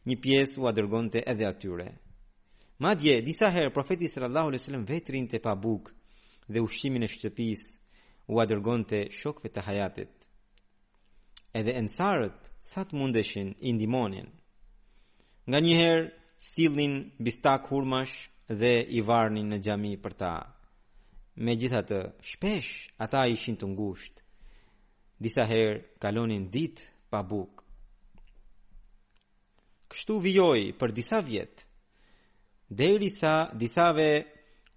[0.07, 1.89] një pjesë u dërgonte edhe atyre.
[2.79, 5.97] Madje disa herë profeti sallallahu alaihi wasallam vetrinte pa bukë
[6.53, 7.75] dhe ushqimin e shtëpisë
[8.31, 10.15] u dërgonte shokëve të hayatit.
[11.59, 14.29] Edhe ensarët sa të mundeshin i ndihmonin.
[15.51, 16.07] Nga një herë
[16.53, 18.29] sillnin bistak hurmash
[18.61, 20.35] dhe i varnin në xhami për ta
[21.37, 22.69] me gjitha të shpesh,
[23.05, 24.23] ata ishin të ngusht.
[25.21, 27.65] Disa herë kalonin ditë pa bukë.
[29.93, 31.63] Kështu vijoj për disa vjet,
[32.69, 34.09] deri sa disave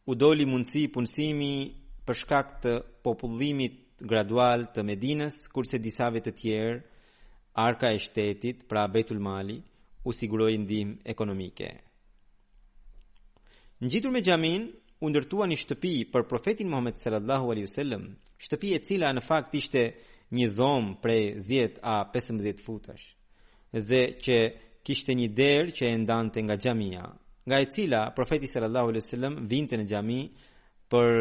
[0.06, 1.52] u doli mundësi punësimi
[2.06, 6.78] për shkak të popullimit gradual të Medinës, kurse disave të tjerë,
[7.66, 9.58] arka e shtetit, pra Betul Mali,
[10.08, 11.70] u siguroi ndihmë ekonomike.
[13.84, 14.70] Ngjitur me xhamin,
[15.00, 18.02] u ndërtua një shtëpi për profetin Muhammed sallallahu alaihi wasallam,
[18.44, 19.84] shtëpi e cila në fakt ishte
[20.36, 23.06] një dhomë prej 10 a 15 futash
[23.92, 24.36] dhe që
[24.90, 27.06] kishte një derë që e ndante nga xhamia,
[27.48, 30.20] nga e cila profeti sallallahu alaihi wasallam vinte në xhami
[30.92, 31.12] për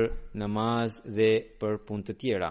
[0.43, 2.51] namaz dhe për punë të tjera.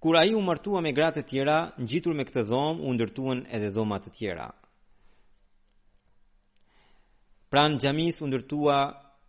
[0.00, 3.68] Kur ai u martua me gratë të tjera, ngjitur me këtë dhomë, u ndërtuan edhe
[3.76, 4.46] dhoma të tjera.
[7.52, 8.78] Pran xhamis u ndërtua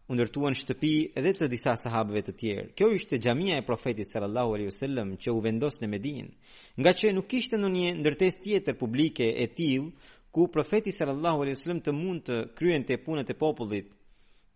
[0.10, 2.64] u ndërtuan shtëpi edhe të disa sahabëve të tjerë.
[2.78, 6.32] Kjo ishte xhamia e profetit sallallahu alaihi wasallam që u vendos në Medinë,
[6.82, 9.92] nga që nuk kishte ndonjë ndërtesë tjetër publike e tillë
[10.34, 13.90] ku profeti sallallahu alaihi wasallam të mund të kryente punët e popullit.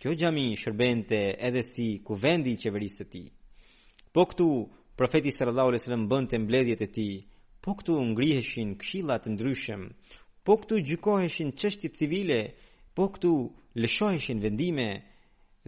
[0.01, 3.27] Kjo xhami shërbente edhe si kuvendi i qeverisë së tij.
[4.13, 4.47] Po këtu
[4.97, 7.15] profeti sallallahu alaihi wasallam bënte mbledhjet e tij,
[7.63, 9.81] po këtu ngriheshin këshilla të ndryshëm,
[10.45, 12.39] po këtu gjykoheshin çështje civile,
[12.95, 13.31] po këtu
[13.81, 14.87] lëshoheshin vendime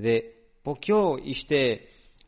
[0.04, 0.16] dhe
[0.64, 1.60] po kjo ishte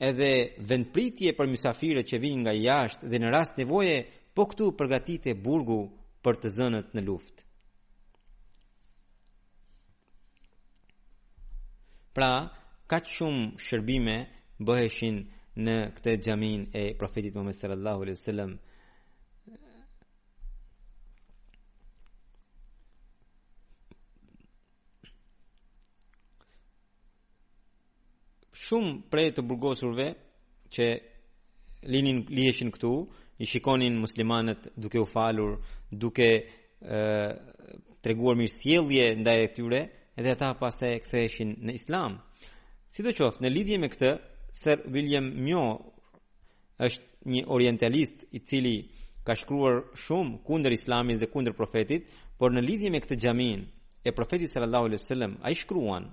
[0.10, 0.30] edhe
[0.70, 3.96] vendpritje për mysafirët që vinin nga jashtë dhe në rast nevoje
[4.36, 5.80] po këtu përgatite burgu
[6.26, 7.44] për të zënët në luft.
[12.16, 12.32] Pra,
[12.90, 14.16] ka shumë shërbime
[14.66, 15.18] bëheshin
[15.66, 18.52] në këtë gjamin e profetit Muhammed sallallahu alaihi wasallam.
[28.70, 30.06] shumë prej të burgosurve
[30.76, 30.86] që
[31.92, 32.92] linin lieshin këtu,
[33.42, 35.56] i shikonin muslimanët duke u falur,
[36.02, 36.28] duke
[38.04, 39.82] treguar mirë sjellje ndaj tyre,
[40.20, 42.18] edhe ata pastaj ktheheshin në islam.
[42.94, 44.12] Sidoqoftë, në lidhje me këtë,
[44.60, 45.64] Sir William Mjo
[46.82, 48.74] është një orientalist i cili
[49.28, 52.04] ka shkruar shumë kundër islamit dhe kundër profetit,
[52.40, 53.60] por në lidhje me këtë xhamin
[54.08, 56.06] e profetit sallallahu alaihi wasallam ai shkruan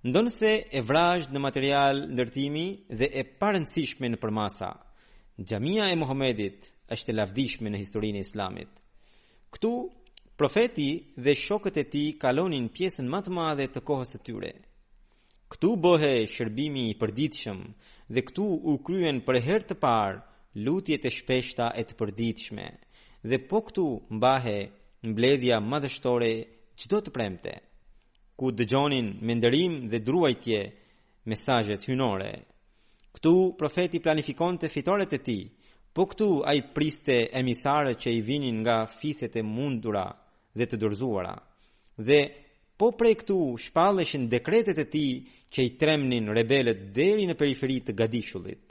[0.00, 2.62] ndonëse e vrajsh në material ndërtimi
[3.00, 4.70] dhe e parëndësishme në përmasa.
[5.44, 8.70] Gjamia e Muhammedit është e lavdishme në historinë e islamit.
[9.52, 9.72] Këtu,
[10.40, 10.88] profeti
[11.20, 14.52] dhe shokët e ti kalonin pjesën më të madhe të kohës të tyre.
[15.52, 17.60] Këtu bohe shërbimi i përditshëm
[18.14, 20.22] dhe këtu u kryen për herë të parë
[20.64, 22.66] lutjet e shpeshta e të përditshme
[23.28, 23.86] dhe po këtu
[24.16, 24.58] mbahe
[25.10, 26.32] mbledhja madhështore
[26.80, 27.54] qdo të premte
[28.40, 30.60] ku dëgjonin menderim dhe druajtje
[31.28, 32.30] mesajet hynore.
[33.12, 35.38] Këtu profeti planifikon të fitoret e ti,
[35.92, 40.06] po këtu a i priste emisare që i vinin nga fiset e mundura
[40.56, 41.34] dhe të dërzuara.
[42.08, 42.20] Dhe
[42.80, 43.36] po prej këtu
[43.68, 45.06] shpalleshin dekretet e ti
[45.52, 48.66] që i tremnin rebelet deri në periferi të gadishullit.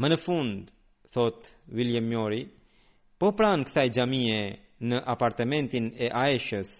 [0.00, 0.68] Më në fund,
[1.14, 2.44] thot William Mjori,
[3.16, 4.44] po pranë kësaj gjamie
[4.90, 6.74] në apartamentin e Aeshës,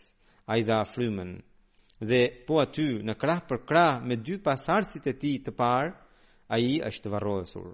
[0.47, 1.43] a i dha frymen.
[2.05, 5.93] Dhe po aty në krah për krah me dy pasarësit e ti të par,
[6.53, 7.71] a i është varrosur.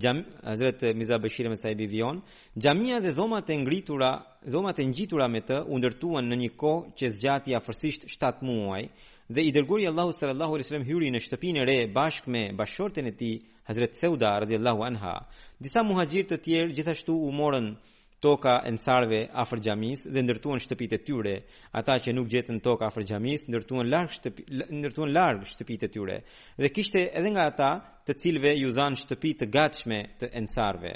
[0.00, 2.20] Azretë Miza Beshire me Saibi Vion,
[2.56, 4.10] gjamia dhe dhomat e, ngritura,
[4.46, 8.84] dhomat e ngjitura me të undërtuan në një ko që zgjati a fërsisht 7 muaj,
[9.28, 13.06] dhe i dërguri Allahu sërë Allahu e Sërëm në shtëpin e re bashk me bashorten
[13.06, 13.32] e ti,
[13.68, 15.16] Hazretë Seuda, radhiyallahu Anha.
[15.58, 17.74] Disa muhajgjirë të tjerë gjithashtu u morën
[18.20, 21.34] toka e nësarve afër gjamis dhe ndërtuan shtëpit e tyre.
[21.78, 24.42] Ata që nuk gjetën toka afër gjamis, ndërtuan largë shtëpi,
[24.80, 26.18] ndërtuan shtëpit e tyre.
[26.60, 27.70] Dhe kishte edhe nga ata
[28.06, 30.92] të cilve ju dhanë shtëpit të gatshme të ensarve.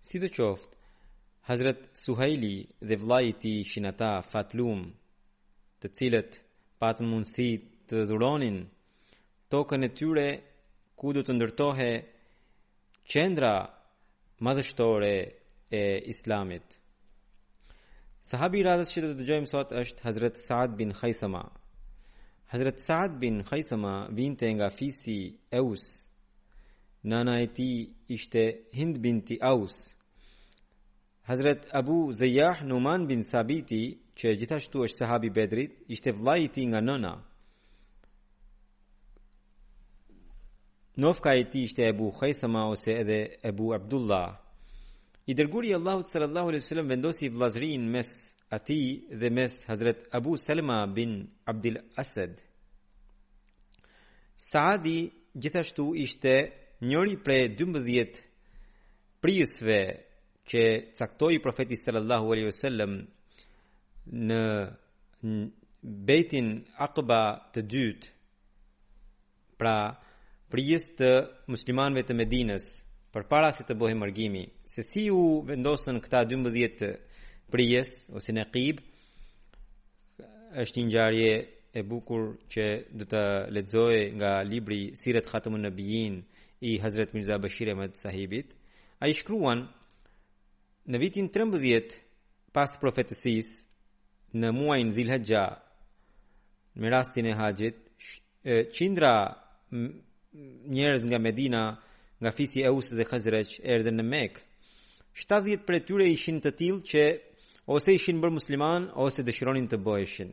[0.00, 0.76] Si të qoftë,
[1.48, 2.56] Hazret Suhajli
[2.86, 4.84] dhe vlajë ti ishin ata fatlum,
[5.80, 6.30] të cilët
[6.80, 7.48] patë mundësi
[7.88, 8.58] të dhuronin,
[9.50, 10.28] tokën e tyre
[10.98, 11.90] ku du të ndërtohe
[13.10, 13.54] qendra
[14.44, 15.39] madhështore të
[15.72, 16.62] e islamit.
[18.20, 21.44] Sahabi i radhës që të dëgjojmë sot është Hazret Saad bin Khaythama.
[22.50, 25.84] Hazret Saad bin Khaythama vinte nga fisi Eus.
[27.12, 27.68] Nana e ti
[28.16, 28.42] ishte
[28.74, 29.76] Hind binti Aus.
[31.24, 33.84] Hazret Abu Zayyah Numan bin Thabiti,
[34.20, 37.14] që gjithashtu është sahabi Bedrit, ishte vllai i nga nëna.
[41.02, 44.30] Nofka e ti ishte Abu Khaythama ose edhe Abu Abdullah.
[45.26, 48.10] I dërguri Allahu sallallahu alaihi wasallam vendosi vlazrin mes
[48.56, 48.80] ati
[49.20, 52.40] dhe mes Hazret Abu Salma bin Abdil Asad.
[54.36, 56.34] Saadi gjithashtu ishte
[56.82, 58.22] njëri prej 12
[59.22, 59.78] prisve
[60.48, 60.62] që
[60.98, 62.96] caktoi profeti sallallahu alaihi wasallam
[64.28, 64.40] në
[66.08, 66.48] Beitin
[66.86, 67.20] Aqba
[67.52, 68.08] të dytë.
[69.60, 69.76] Pra,
[70.50, 71.08] prijes të
[71.52, 72.64] muslimanëve të Medinës,
[73.12, 76.90] për para si të bëhe mërgimi, se si u vendosën këta 12
[77.50, 78.82] prijes, ose në kib,
[80.62, 81.32] është një njarje
[81.78, 82.64] e bukur që
[82.98, 83.22] dhe të
[83.54, 86.20] ledzoj nga libri Siret Khatëmë në Bijin
[86.66, 88.54] i Hazret Mirza Bashire Mëd Sahibit,
[89.02, 89.64] a i shkruan
[90.90, 91.96] në vitin 13
[92.54, 93.50] pas profetësis
[94.38, 95.44] në muajn Dhilhajja
[96.80, 97.78] në rastin e haqit,
[98.74, 99.12] qindra
[100.74, 101.88] njerëz nga Medina nështë
[102.20, 104.40] nga fiti e usë dhe këzreq, erdhe në mek.
[105.16, 107.04] 70 për e tyre ishin të tilë që
[107.72, 110.30] ose ishin bërë musliman, ose dëshironin të bëheshin.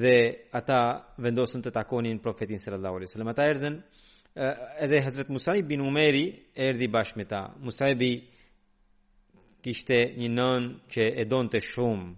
[0.00, 0.14] Dhe
[0.54, 0.80] ata
[1.18, 3.32] vendosën të takonin profetin sallallahu alaihi sallam.
[3.32, 3.80] Ata erdhen,
[4.84, 7.42] edhe Hazret Musaj bin Umeri erdi bashkë me ta.
[7.64, 8.12] Musaibi
[9.64, 12.10] kishte një nën që e donte shumë.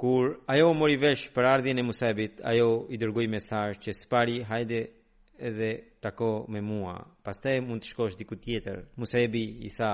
[0.00, 4.78] Kur ajo mori vesh për ardhjën e Musaibit, ajo i dërgoi mesazh që spari, hajde
[5.40, 7.00] edhe tako me mua.
[7.24, 8.82] Pastaj mund të shkosh diku tjetër.
[9.00, 9.92] Musebi i tha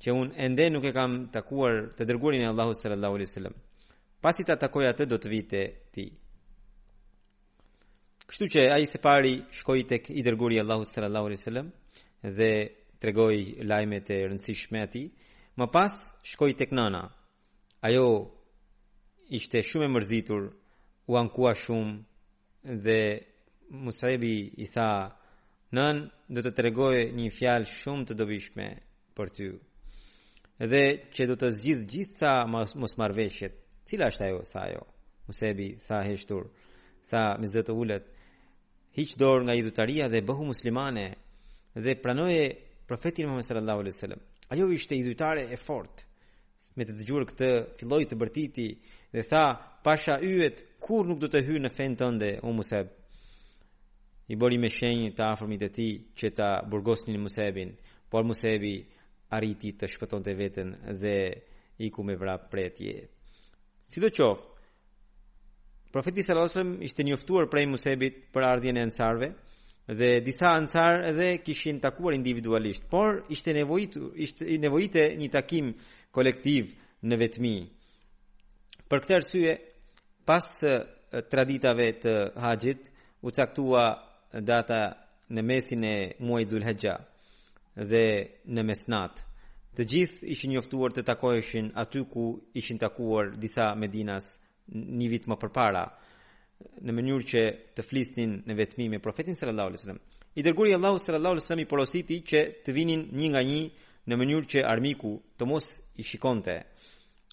[0.00, 3.56] që unë ende nuk e kam takuar të dërguarin e Allahut sallallahu alaihi wasallam.
[4.20, 5.62] Pasi ta takoj atë do të vite
[5.92, 6.06] ti.
[8.28, 11.68] Kështu që ai së pari shkoi tek i dërguari Allahu sallallahu alaihi wasallam
[12.38, 12.50] dhe
[13.00, 15.06] tregoi lajmet e rëndësishme atij.
[15.60, 15.92] Më pas
[16.24, 17.02] shkoi tek nana.
[17.86, 18.08] Ajo
[19.28, 20.42] ishte shumë e mërzitur,
[21.10, 21.94] u ankua shumë
[22.84, 23.00] dhe
[23.70, 25.14] Musaibi i tha,
[25.76, 25.98] nën
[26.34, 28.64] do të të regoj një fjalë shumë të dobishme
[29.14, 29.46] për ty,
[30.66, 30.80] edhe
[31.14, 33.54] që do të zgjidh gjitha mos, mos marveshjet,
[33.86, 34.80] cila është ajo, tha jo,
[35.28, 36.48] Musaibi tha heshtur,
[37.10, 38.10] tha me të ullet,
[38.98, 41.06] hiq dorë nga idhutaria dhe bëhu muslimane
[41.78, 42.48] dhe pranoje
[42.90, 44.22] profetin Muhammed sallallahu alaihi wasallam.
[44.50, 46.02] Ajo ishte idhutare e fortë.
[46.74, 48.66] Me të dëgjuar këtë, filloi të bërtiti
[49.14, 49.44] dhe tha:
[49.86, 52.90] "Pasha yjet kur nuk do të hyj në fen tënde, o Museb
[54.30, 57.72] i bëri me shenjë të afërmit e ti që ta burgosnin Musebin,
[58.10, 58.76] por Musebi
[59.34, 60.70] arriti të shpëton të vetën
[61.02, 61.16] dhe
[61.82, 62.92] i ku me vrap për e tje.
[63.90, 64.42] Si do qofë,
[65.90, 69.30] profetis e losëm ishte njoftuar prej Musebit për ardhjën e ansarve,
[69.98, 75.72] dhe disa ansar edhe kishin takuar individualisht, por ishte nevojitu, ishte nevojite një takim
[76.14, 76.70] kolektiv
[77.02, 77.56] në vetmi.
[78.86, 79.56] Për këtë arsye,
[80.26, 80.84] pas eh,
[81.30, 82.92] traditave të haxhit,
[83.26, 83.88] u caktua
[84.32, 86.94] data në mesin e muajit Dhul Hijja
[87.74, 88.04] dhe
[88.46, 89.24] në mesnat.
[89.74, 94.34] Të gjithë ishin njoftuar të takoheshin aty ku ishin takuar disa Medinas
[94.70, 95.84] një vit më përpara
[96.84, 97.42] në mënyrë që
[97.76, 100.00] të flisnin në vetmi me profetin sallallahu alajhi wasallam.
[100.36, 103.60] I dërguari Allahu sallallahu alajhi wasallam i porositi që të vinin një nga një
[104.10, 105.66] në mënyrë që armiku të mos
[105.96, 106.56] i shikonte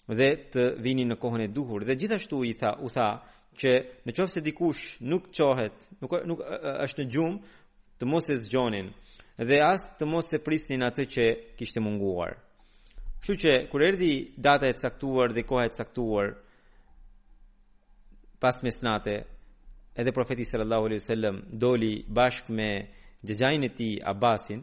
[0.08, 3.08] dhe të vinin në kohën e duhur dhe gjithashtu i tha u tha
[3.56, 3.70] që
[4.06, 6.42] në qofë se dikush nuk qohet, nuk, nuk
[6.84, 7.38] është në gjumë,
[7.98, 8.90] të mos e zgjonin,
[9.38, 11.24] dhe asë të mos e prisnin atë që
[11.58, 12.36] kishtë munguar.
[13.18, 16.28] Kështu që, kur erdi data e caktuar dhe kohet caktuar,
[18.40, 19.16] pas mesnate,
[19.98, 22.68] edhe profeti sallallahu alaihi wasallam doli bashk me
[23.26, 24.60] xhaxhin e tij Abbasin,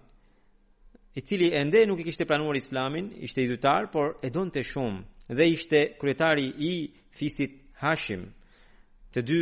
[1.15, 5.01] i cili ende nuk e kishte pranuar Islamin, ishte i dytar, por e donte shumë
[5.37, 6.71] dhe ishte kryetari i
[7.17, 7.51] fisit
[7.83, 8.23] Hashim,
[9.15, 9.39] të dy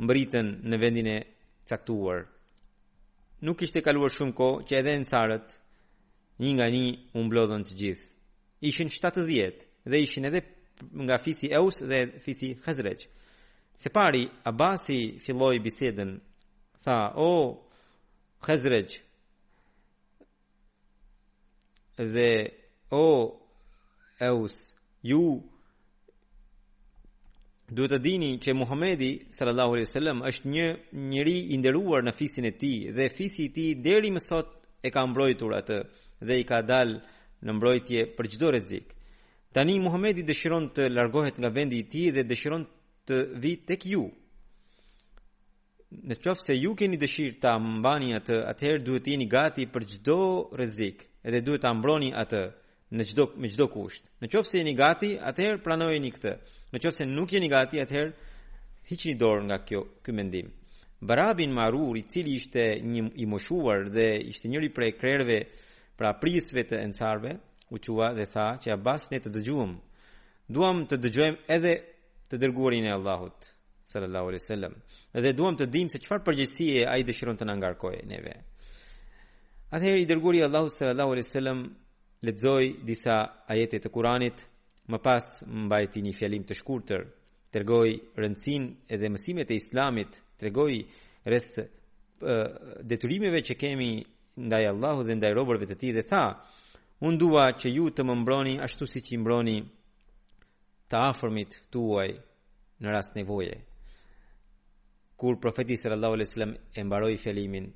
[0.00, 1.16] mbritën në vendin e
[1.68, 2.22] caktuar.
[3.44, 5.54] Nuk ishte kaluar shumë kohë që edhe ancarët
[6.40, 8.08] një nga një u mblodhën të gjithë.
[8.68, 10.40] Ishin 70 dhe ishin edhe
[11.04, 13.06] nga fisi Eus dhe fisi Khazrej.
[13.80, 16.10] Se pari Abasi filloi bisedën,
[16.84, 17.46] tha: "O oh,
[18.44, 18.90] Khazrej,
[22.14, 22.32] dhe
[22.90, 23.22] o oh,
[24.20, 24.56] Eus,
[25.02, 25.24] ju
[27.70, 30.64] Duhet të dini që Muhamedi sallallahu alaihi wasallam është një
[31.10, 34.48] njeri i nderuar në fisin e tij dhe fisi i ti, tij deri më sot
[34.82, 35.76] e ka mbrojtur atë
[36.26, 36.96] dhe i ka dalë
[37.46, 38.90] në mbrojtje për çdo rrezik.
[39.54, 42.66] Tani Muhamedi dëshiron të largohet nga vendi i tij dhe dëshiron
[43.06, 44.02] të vi tek ju.
[46.08, 49.82] Në qofë se ju keni dëshirë ta mbani atë, atëherë duhet të jeni gati për
[49.94, 50.18] çdo
[50.58, 52.44] rrezik dhe duhet ta mbroni atë
[52.92, 54.08] në çdo me çdo kusht.
[54.22, 56.32] Nëse jeni gati, atëherë pranojeni këtë.
[56.74, 58.10] Nëse nuk jeni gati, atëherë
[58.90, 60.48] hiqni dorë nga kjo ky mendim.
[61.00, 65.38] Barabin Marur, i cili ishte një i moshuar dhe ishte njëri prej krerëve
[65.96, 67.36] pra prisve të encarve,
[67.70, 69.76] u thua dhe tha që Abbas ne të dëgjojmë.
[70.50, 71.74] Duam të dëgjojmë edhe
[72.28, 73.46] të dërguarin e Allahut
[73.90, 74.74] sallallahu alaihi wasallam.
[75.14, 78.34] Dhe duam të dim se çfarë përgjegjësie ai dëshiron të na ngarkojë neve.
[79.74, 81.60] Atëherë i dërguari Allahu sallallahu alaihi wasallam
[82.22, 84.42] Ledzoj disa ajete të Kuranit,
[84.92, 87.04] më pas mbajti një fjalim të shkurtër,
[87.54, 90.74] tregoj rëndësin edhe mësimet e Islamit, tregoj
[91.24, 91.56] rreth
[92.90, 93.88] detyrimeve që kemi
[94.44, 96.22] ndaj Allahut dhe ndaj robërve të tij dhe tha:
[97.08, 99.56] Unë dua që ju të më mbroni ashtu si që mbroni
[100.92, 102.10] të afërmit tuaj
[102.84, 103.56] në rast nevoje.
[105.16, 107.72] Kur profeti sallallahu alaihi wasallam e mbaroi fjalimin,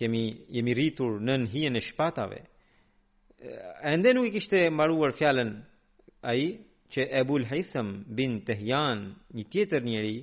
[0.00, 2.40] kemi jemi rritur në hijen e shpatave
[3.92, 5.52] ende nuk i kishte mbaruar fjalën
[6.32, 6.42] ai
[6.92, 8.98] që Ebul Haytham bin Tehyan
[9.36, 10.16] një tjetër njerëj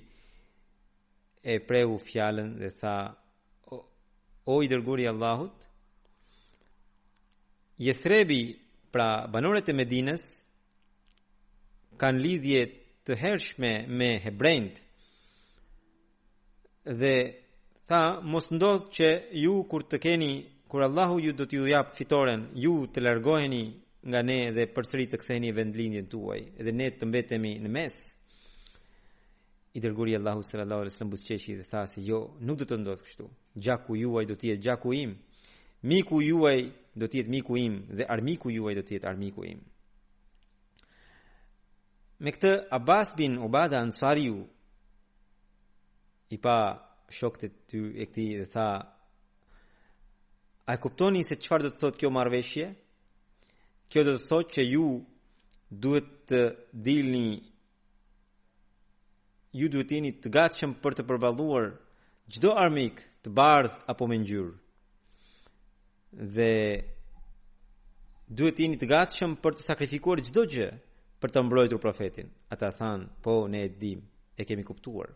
[1.45, 2.95] e preu fjalën dhe tha
[3.71, 3.75] o,
[4.45, 5.57] o i Allahut
[7.77, 8.57] Yesrebi
[8.91, 10.23] pra banorët e Medinës
[12.01, 12.61] kanë lidhje
[13.05, 14.75] të hershme me hebrejt
[17.01, 17.15] dhe
[17.89, 19.09] tha mos ndodh që
[19.41, 20.33] ju kur të keni
[20.69, 23.63] kur Allahu ju do t'ju jap fitoren ju të largoheni
[24.09, 27.93] nga ne dhe përsëri të ktheheni vendlinjen tuaj dhe ne të mbetemi në mes
[29.77, 33.01] i dërguri Allahu sallallahu alaihi wasallam busqeshi dhe tha se jo nuk do të ndodh
[33.05, 33.25] kështu.
[33.65, 35.11] Gjaku juaj do të jetë gjaku im.
[35.89, 36.59] Miku juaj
[36.99, 39.59] do të jetë miku im dhe armiku juaj do të jetë armiku im.
[42.23, 44.39] Me këtë Abbas bin Ubadah Ansari u
[46.35, 46.55] i pa
[47.13, 48.69] shokët e ty e këtij dhe tha
[50.67, 52.65] A kuptoni se çfarë do të thotë kjo marrveshje?
[53.93, 54.87] Kjo do të thotë që ju
[55.81, 56.41] duhet të
[56.85, 57.29] dilni
[59.57, 61.71] Ju duhet jeni të gatshëm për të përballuar
[62.33, 64.51] çdo armik, të bardh apo me ngjyrë.
[66.37, 66.51] Dhe
[68.37, 70.67] duhet jeni të gatshëm për të sakrifikuar çdo gjë
[71.23, 72.29] për të mbrojtur profetin.
[72.53, 74.03] Ata thanë, po, ne e dim,
[74.37, 75.15] e kemi kuptuar.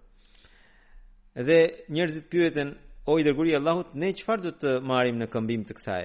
[1.47, 1.59] Dhe
[1.95, 2.77] njerëzit pyeten,
[3.09, 6.03] O i dërguari i Allahut, ne çfarë do të marrim në këmbim të kësaj?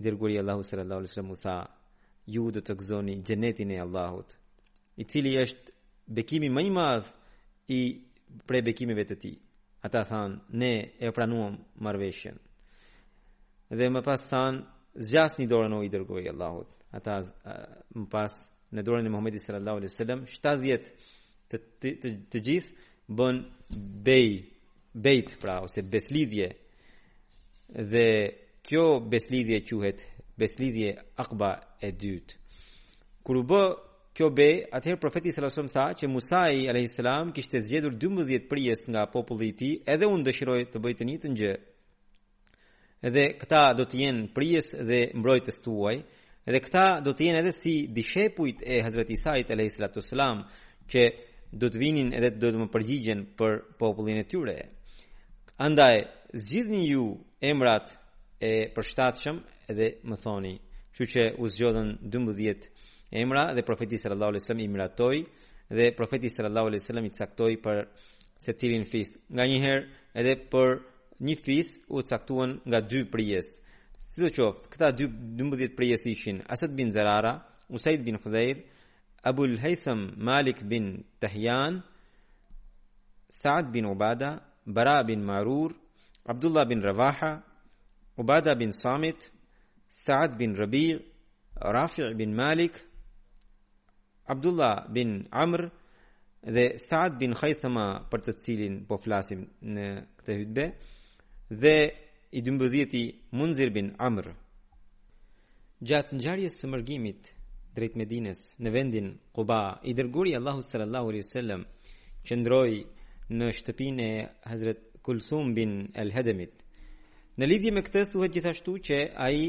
[0.00, 1.58] dërguari i Allahut sallallahu alaihi wasallam u tha,
[2.32, 4.32] ju do të gëzoni xhenetin e Allahut
[4.98, 5.72] i cili është
[6.06, 7.06] bekimi më i madh
[7.70, 7.80] i
[8.46, 9.36] prej bekimeve të tij.
[9.86, 12.36] Ata thanë, ne e pranuam marrveshjen.
[13.70, 14.60] Dhe më pas thanë,
[14.94, 16.68] zgjasni dorën o i dërgoi Allahut.
[16.96, 17.14] Ata
[17.96, 18.32] më pas
[18.74, 20.90] në dorën e Muhamedit sallallahu alaihi wasallam 70
[21.50, 23.36] të të, të, të, gjithë bën
[24.06, 24.28] bej
[25.04, 26.48] bejt pra ose beslidhje
[27.90, 28.08] dhe
[28.66, 30.00] kjo beslidhje quhet
[30.38, 30.90] beslidhje
[31.22, 31.50] akba
[31.82, 32.34] e dytë
[33.24, 33.62] kur u bë
[34.20, 37.94] kjo be, atëherë profeti sallallahu alajhi wasallam tha që Musa i alayhi salam kishte zgjedhur
[38.02, 41.52] 12 prijes nga populli i tij, edhe unë dëshiroj të bëj të njëjtën gjë.
[43.08, 45.94] Edhe këta do të jenë prijes dhe mbrojtës tuaj,
[46.52, 50.44] edhe këta do të jenë edhe si dishepujt e Hazrat Isait alayhi salatu wasalam
[50.92, 51.02] që
[51.56, 54.58] do të vinin edhe do të më përgjigjen për popullin e tyre.
[55.64, 55.96] Andaj
[56.44, 57.06] zgjidhni ju
[57.40, 57.96] emrat
[58.44, 59.36] e përshtatshëm
[59.72, 60.56] edhe më thoni.
[61.00, 62.66] që që u zgjodhen 12
[63.12, 65.26] emra dhe profeti sallallahu alaihi wasallam i miratoi
[65.76, 67.76] dhe profeti sallallahu alaihi wasallam i caktoi për
[68.46, 69.08] secilin fis.
[69.34, 69.84] Nga një herë
[70.20, 70.68] edhe për
[71.26, 73.48] një fis u caktuan nga dy prijes.
[74.14, 75.06] Sidoqoftë, këta dy
[75.38, 77.34] 12 prijes ishin Asad bin Zarara,
[77.68, 78.62] Usaid bin Hudayr,
[79.22, 81.82] Abu al-Haytham Malik bin Tahyan,
[83.28, 85.72] Saad bin Ubada, Bara bin Marur,
[86.26, 87.42] Abdullah bin Rawaha,
[88.16, 89.30] Ubada bin Samit,
[89.88, 90.98] Saad bin Rabi,
[91.54, 92.80] Rafi bin Malik,
[94.30, 95.70] Abdullah bin Amr
[96.46, 99.40] dhe Saad bin Khaythama për të cilin po flasim
[99.74, 99.86] në
[100.20, 100.66] këtë hytbe
[101.64, 101.74] dhe
[102.38, 103.02] i dëmbëdhjeti
[103.38, 104.28] Munzir bin Amr
[105.90, 107.30] Gjatë në gjarjes së mërgimit
[107.78, 109.08] drejt Medines në vendin
[109.38, 109.58] Quba
[109.90, 111.64] i dërguri Allahu sallallahu alaihi sallam
[112.28, 112.70] që ndroj
[113.40, 114.10] në shtëpin e
[114.52, 115.74] Hazret Kulsum bin
[116.04, 116.62] El Hedemit
[117.40, 119.42] Në lidhje me këtë thuhet gjithashtu që ai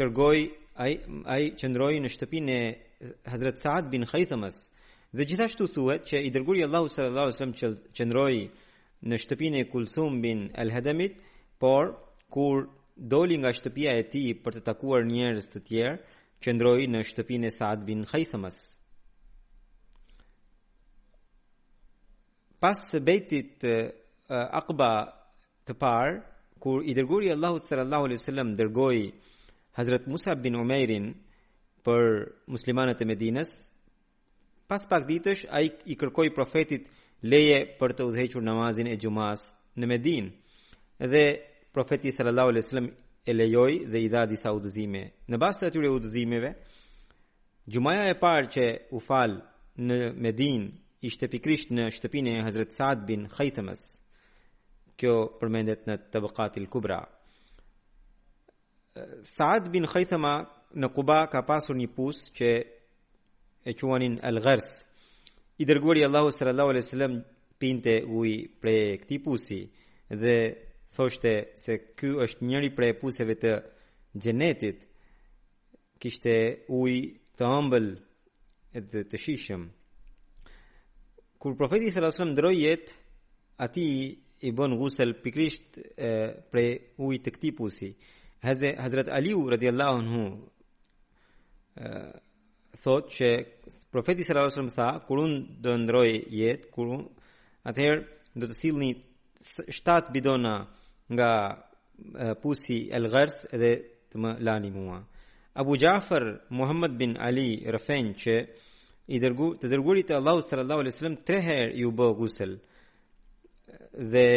[0.00, 0.36] tërgoj
[0.86, 0.92] ai
[1.34, 2.68] ai qëndroi në shtëpinë e
[3.24, 4.56] Hazrat Saad bin Khaythamas.
[5.18, 8.40] Dhe gjithashtu thuhet që i dërguari Allahu sallallahu alaihi wasallam qëndroi
[9.10, 11.14] në shtëpinë e Kulthum bin Al-Hadamit,
[11.64, 11.92] por
[12.36, 12.64] kur
[13.14, 15.92] doli nga shtëpia e tij për të takuar njerëz të tjerë,
[16.42, 18.58] qëndroi në shtëpinë e Saad bin Khaythamas.
[22.62, 23.92] Pas së bejtit uh,
[24.60, 24.90] Aqba
[25.70, 26.18] të parë,
[26.62, 29.00] kur i dërguri Allahu sallallahu alaihi wasallam dërgoi
[29.78, 31.06] Hazrat Musa bin Umairin
[31.88, 33.50] për muslimanët e Medinës.
[34.68, 36.88] Pas pak ditësh ai i kërkoi profetit
[37.24, 39.46] leje për të udhëhequr namazin e xumas
[39.78, 40.32] në Medinë.
[41.12, 41.22] Dhe
[41.72, 42.90] profeti sallallahu alejhi wasallam
[43.28, 45.02] e lejoi dhe i dha disa udhëzime.
[45.30, 46.50] Në bazë të atyre udhëzimeve,
[47.72, 48.64] xumaja e parë që
[48.96, 49.38] u fal
[49.88, 50.68] në Medinë
[51.08, 53.84] ishte pikrisht në shtëpinë e Hazrat Saad bin Khaythamas.
[54.98, 57.00] Kjo përmendet në Tabaqatil Kubra.
[59.22, 60.32] Saad bin Khaythama
[60.76, 62.48] në Kuba ka pasur një pus që
[63.68, 64.70] e quanin El Gërës.
[65.64, 67.14] I dërguari Allahu sallallahu alaihi wasallam
[67.58, 69.60] pinte uji prej këtij pusi
[70.20, 70.36] dhe
[70.94, 73.52] thoshte se ky është njëri prej puseve të
[74.20, 74.78] xhenetit.
[75.98, 76.34] Kishte
[76.78, 77.02] ujë
[77.36, 77.88] të ëmbël
[78.78, 79.62] edhe të shishëm.
[81.38, 82.92] Kur profeti sallallahu alaihi wasallam ndroi jetë,
[83.64, 83.86] aty
[84.46, 85.80] i bën gusel pikrisht
[86.52, 86.70] prej
[87.02, 87.90] ujit të këtij pusi.
[88.44, 90.24] Hazrat Aliu radhiyallahu anhu
[92.82, 93.28] thot që
[93.92, 97.02] profeti sallallahu alajhi wasallam tha kur un do ndroj jet, kur un
[97.68, 98.02] atëherë
[98.38, 98.90] do të sillni
[99.40, 100.54] 7 bidona
[101.14, 101.30] nga
[102.42, 103.72] pusi el gars edhe
[104.12, 104.98] të më lani mua
[105.60, 108.34] Abu Jafer Muhammad bin Ali Rafen që
[109.08, 112.52] i dërgu, të dërguri të Allahu sallallahu alaihi wasallam tre herë ju bë gusel
[114.12, 114.28] dhe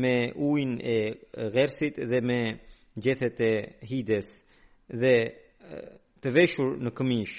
[0.00, 0.16] me
[0.48, 0.98] ujin e
[1.54, 2.40] gersit dhe me
[3.02, 3.52] gjethet e
[3.90, 4.28] hides
[5.00, 5.16] dhe
[6.22, 7.34] të veshur në këmish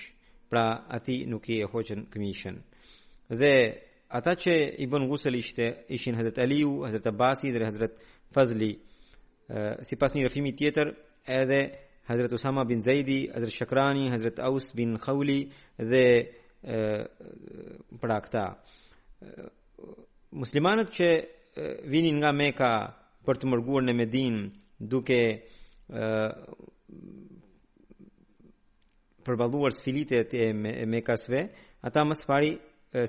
[0.51, 0.63] pra
[0.97, 2.55] ati nuk i e hoqen këmishën
[3.39, 3.53] dhe
[4.19, 4.53] ata që
[4.83, 5.65] i bën gusel ishte
[5.95, 7.91] ishin Hazret Aliu, Hazret Abasi dhe Hazret
[8.33, 8.73] Fazli
[9.87, 10.87] si pas një rëfimi tjetër
[11.39, 11.59] edhe
[12.07, 15.39] Hazret Usama bin Zajdi Hazret Shakrani, Hazret Aus bin Khawli
[15.91, 16.05] dhe
[18.01, 18.45] pra këta
[20.31, 21.07] muslimanët që
[21.91, 22.73] vinin nga meka
[23.25, 24.35] për të mërgur në Medin
[24.79, 25.19] duke
[29.27, 30.43] përballuar sfilitet e
[30.87, 31.41] Mekasve,
[31.83, 32.51] ata më sfari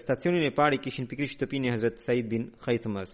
[0.03, 3.11] stacionin e parë kishin pikërisht shtëpinë e Hazrat Said bin Khaythmas.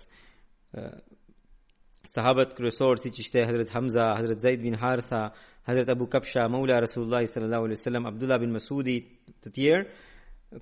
[2.14, 5.22] Sahabet kryesor siç ishte Hazrat Hamza, Hazrat Zaid bin Harsa,
[5.66, 8.96] Hazrat Abu Kafsha, Maula Rasulullah sallallahu alaihi wasallam, Abdullah bin Masudi,
[9.42, 9.82] të tjerë,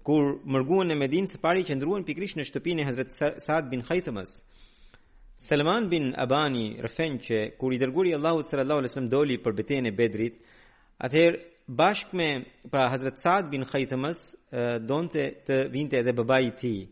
[0.07, 3.11] kur mërguan në Medinë, së pari qëndruan pikërisht në shtëpinë e Hazrat
[3.47, 4.39] Saad bin Khaythmas.
[5.49, 9.89] Salman bin Abani rëfen që kur i dërguri Allahu sallallahu alaihi wasallam doli për betejën
[9.91, 10.37] e Bedrit,
[11.05, 14.35] atëherë bashk me pra Hazret Saad bin Khaythamas,
[14.83, 16.59] donte të vinte edhe babai i ti.
[16.59, 16.89] tij.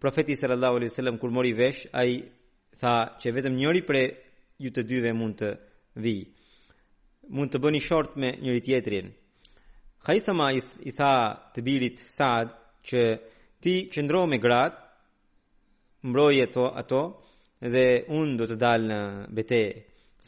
[0.00, 2.10] Profeti sallallahu alaihi wasallam kur mori vesh, ai
[2.80, 4.08] tha që vetëm njëri prej
[4.62, 5.50] ju të dyve mund të
[6.02, 6.16] vi.
[7.34, 9.08] Mund të bëni short me njëri tjetrin.
[10.06, 11.14] Khaythama i, i tha
[11.54, 12.48] të birit Saad
[12.88, 13.02] që
[13.62, 14.80] ti qëndro me gratë,
[16.08, 17.00] mbroje ato, ato
[17.72, 17.86] dhe
[18.18, 18.98] unë do të dalë në
[19.36, 19.74] betejë.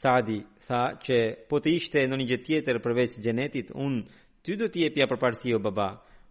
[0.00, 1.16] Saadi tha që
[1.50, 3.98] po të ishte në një gjithë tjetër përveç gjenetit, un
[4.40, 5.90] ty do t'je jepja përparësi o baba,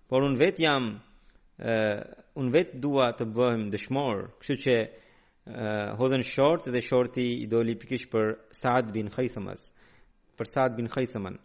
[0.09, 0.87] por un vet jam
[1.61, 1.75] ë
[2.41, 4.75] un vet dua të bëhem dëshmor, kështu që
[5.45, 9.67] ë hodhen short dhe shorti i doli pikish për Saad bin Khaythamas,
[10.37, 11.37] për Saad bin Khaythaman.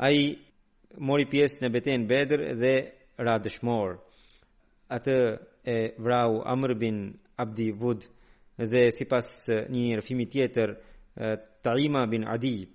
[0.00, 0.16] Ai
[1.04, 2.74] mori pjesë në betejën bedrë dhe
[3.26, 3.98] ra dëshmor.
[4.96, 5.18] Atë
[5.68, 7.02] e vrau Amr bin
[7.36, 8.06] Abdi Wud
[8.58, 9.28] dhe sipas
[9.68, 10.78] një rëfimi tjetër,
[11.62, 12.68] Taima bin Adi.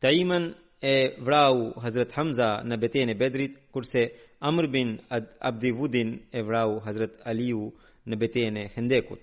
[0.00, 4.02] Taiman e vrau Hazrat Hamza në betejën e Bedrit, kurse
[4.48, 7.68] Amr bin Ad Abdi Wudin e vrau Hazrat Aliu
[8.06, 9.20] në betejën e Hendekut.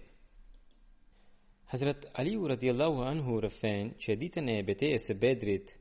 [1.74, 5.74] Hazrat Aliu radhiyallahu anhu rëfen që ditën e betejës Bedrit,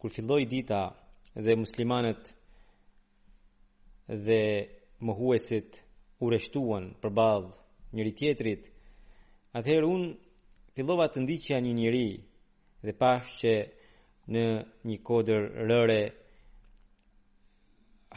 [0.00, 0.82] kur filloi dita
[1.46, 2.32] dhe muslimanët
[4.26, 4.42] dhe
[5.06, 5.78] mohuesit
[6.22, 7.50] u rreshtuan përballë
[7.96, 8.64] njëri tjetrit,
[9.58, 10.08] atëherë unë
[10.80, 12.04] fillova të ndiqja një njeri
[12.88, 13.50] dhe pash që
[14.32, 14.44] në
[14.88, 15.98] një kodër rëre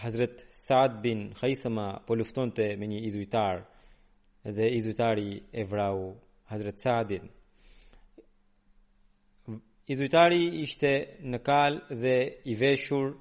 [0.01, 3.57] Hazret Saad bin Khaisama po luftonte me një idhujtar
[4.59, 5.28] dhe idhujtari
[5.59, 5.97] e vrau
[6.53, 7.26] Hazret Saadin
[9.93, 10.93] idhujtari ishte
[11.34, 12.16] në kal dhe
[12.51, 13.11] i veshur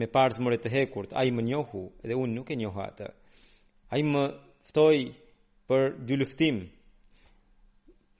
[0.00, 3.08] me parë zmore të hekurt a i më njohu dhe unë nuk e njohu atë
[3.08, 4.24] a i më
[4.68, 4.98] ftoj
[5.72, 6.60] për dy luftim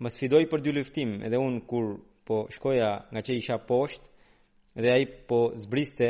[0.02, 1.86] më sfidoj për dy luftim edhe un kur
[2.26, 4.08] po shkoja nga që isha poshtë
[4.82, 6.08] dhe ai po zbriste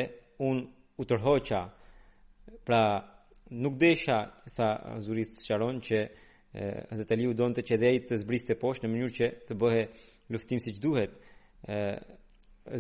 [0.49, 1.61] un u tërhoqa
[2.67, 2.83] pra
[3.63, 4.19] nuk desha
[4.57, 4.69] sa
[5.05, 5.99] zuris të çaron që
[6.91, 9.83] Hazrat u donte që ai të zbriste poshtë në mënyrë që të bëhe
[10.33, 11.13] luftim siç duhet
[11.75, 11.79] e,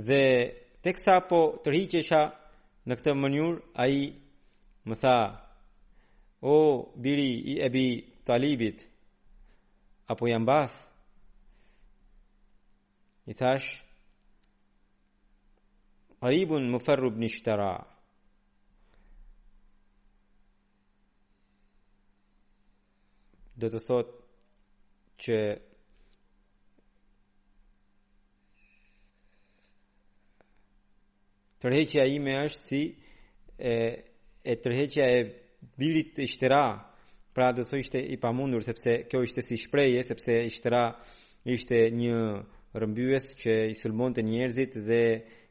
[0.08, 0.24] dhe
[0.84, 2.22] teksa po tërhiqesha
[2.88, 3.94] në këtë mënyrë ai
[4.88, 5.18] më tha
[6.44, 6.56] o
[7.04, 7.86] biri i ebi
[8.26, 8.78] talibit
[10.12, 10.76] apo jam bath
[13.26, 13.82] i thash
[16.20, 17.72] qaribun mufarrub ni shtara
[23.62, 24.10] do të thot
[25.22, 25.38] që
[31.62, 32.80] tërheqja ime është si
[33.58, 33.74] e,
[34.52, 35.20] e tërheqja e
[35.78, 36.64] bilit të shtera,
[37.34, 40.82] pra do të thot ishte i pamundur sepse kjo ishte si shpreje sepse shtera
[41.54, 42.18] ishte një
[42.80, 45.00] rëmbyes që i sulmon të njerëzit dhe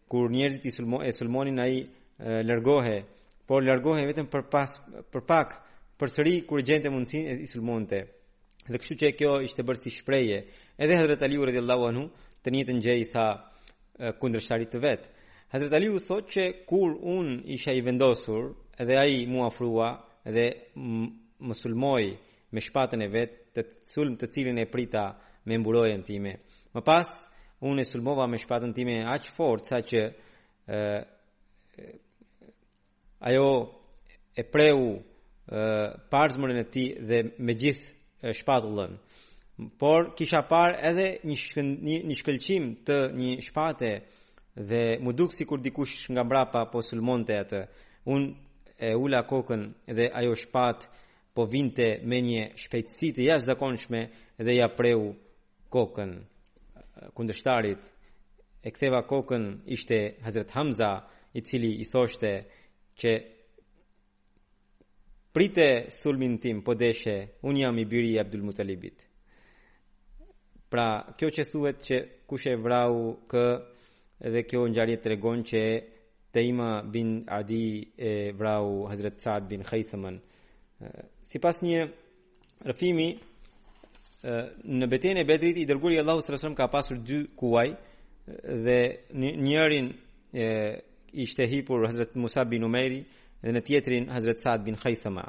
[0.09, 1.79] kur njerëzit i sulmon, e sulmonin a i
[2.49, 2.97] lërgohe,
[3.47, 4.73] por lërgohe vetëm për, pas,
[5.13, 5.53] për pak,
[5.99, 7.99] për sëri kur gjente mundësin e i sulmon të.
[8.71, 10.39] Dhe kështu që kjo ishte bërë si shpreje.
[10.77, 12.03] Edhe Hadrat Aliu radiallahu anhu
[12.45, 13.25] të një të njëjë tha
[14.21, 15.09] kundrështarit të vetë.
[15.53, 18.51] Hazrat Aliu thot që kur un isha i vendosur
[18.81, 19.91] edhe ai mu afrua
[20.35, 20.45] dhe
[21.47, 22.03] më sulmoj
[22.53, 23.61] me shpatën e vet të
[23.91, 25.05] sulm të cilin e prita
[25.45, 26.33] me mburojen time.
[26.75, 27.09] Më pas,
[27.67, 30.01] unë e sulmova me shpatën time aq fort sa që
[33.29, 33.49] ajo
[34.31, 34.81] e preu
[35.51, 35.65] ë
[36.13, 38.93] parzmën e tij dhe me gjithë shpatullën.
[39.81, 41.35] Por kisha parë edhe një
[42.07, 43.91] një, shkëlqim të një shpate
[44.69, 47.61] dhe më duk si kur dikush nga mbrapa po sulmonte atë.
[48.15, 48.29] Unë
[48.87, 49.61] e ula kokën
[49.97, 50.85] dhe ajo shpatë
[51.35, 53.99] po vinte me një shpejtësi të jashtëzakonshme
[54.45, 55.03] dhe ja preu
[55.75, 56.11] kokën
[57.13, 57.79] kundështarit
[58.63, 60.91] e ktheva kokën ishte Hazret Hamza
[61.37, 62.31] i cili i thoshte
[62.99, 63.11] që
[65.33, 65.67] prite
[65.99, 67.15] sulmin tim po deshe
[67.47, 68.99] un jam i biri i Abdul Mutalibit
[70.71, 71.97] pra kjo që thuhet që
[72.29, 72.93] kush e vrau
[73.31, 73.47] kë
[74.33, 75.63] dhe kjo ngjarje tregon që
[76.31, 77.65] Taima bin Adi
[78.11, 80.21] e vrau Hazret Saad bin Khaythaman
[81.29, 81.81] sipas një
[82.69, 83.09] rëfimi
[84.21, 87.69] në betejën e Bedrit i dërguari Allahu sallallahu alajhi wasallam ka pasur dy kuaj
[88.65, 88.79] dhe
[89.45, 89.87] njërin
[90.45, 90.49] e,
[91.23, 92.99] ishte hipur Hazrat Musa bin Umeri
[93.43, 95.25] dhe në tjetrin Hazrat Saad bin Khaythama.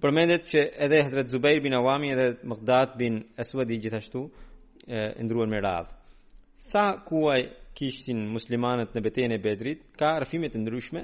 [0.00, 4.20] Përmendet që edhe Hazrat Zubair bin Awami dhe Muqdat bin Aswadi gjithashtu
[4.86, 5.88] e ndruan me radhë.
[6.56, 7.42] Sa kuaj
[7.76, 11.02] kishin muslimanët në betejën e Bedrit ka rrëfime të ndryshme.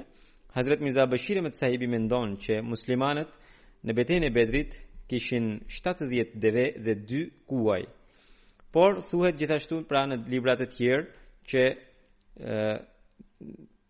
[0.55, 3.31] Hazrat Mirza Bashir me sahibi mendon që muslimanët
[3.85, 4.71] në betejën e Bedrit
[5.13, 7.83] kishin 70 deve dhe 2 kuaj.
[8.73, 11.03] Por thuhet gjithashtu pra në librat e tjerë
[11.49, 11.63] që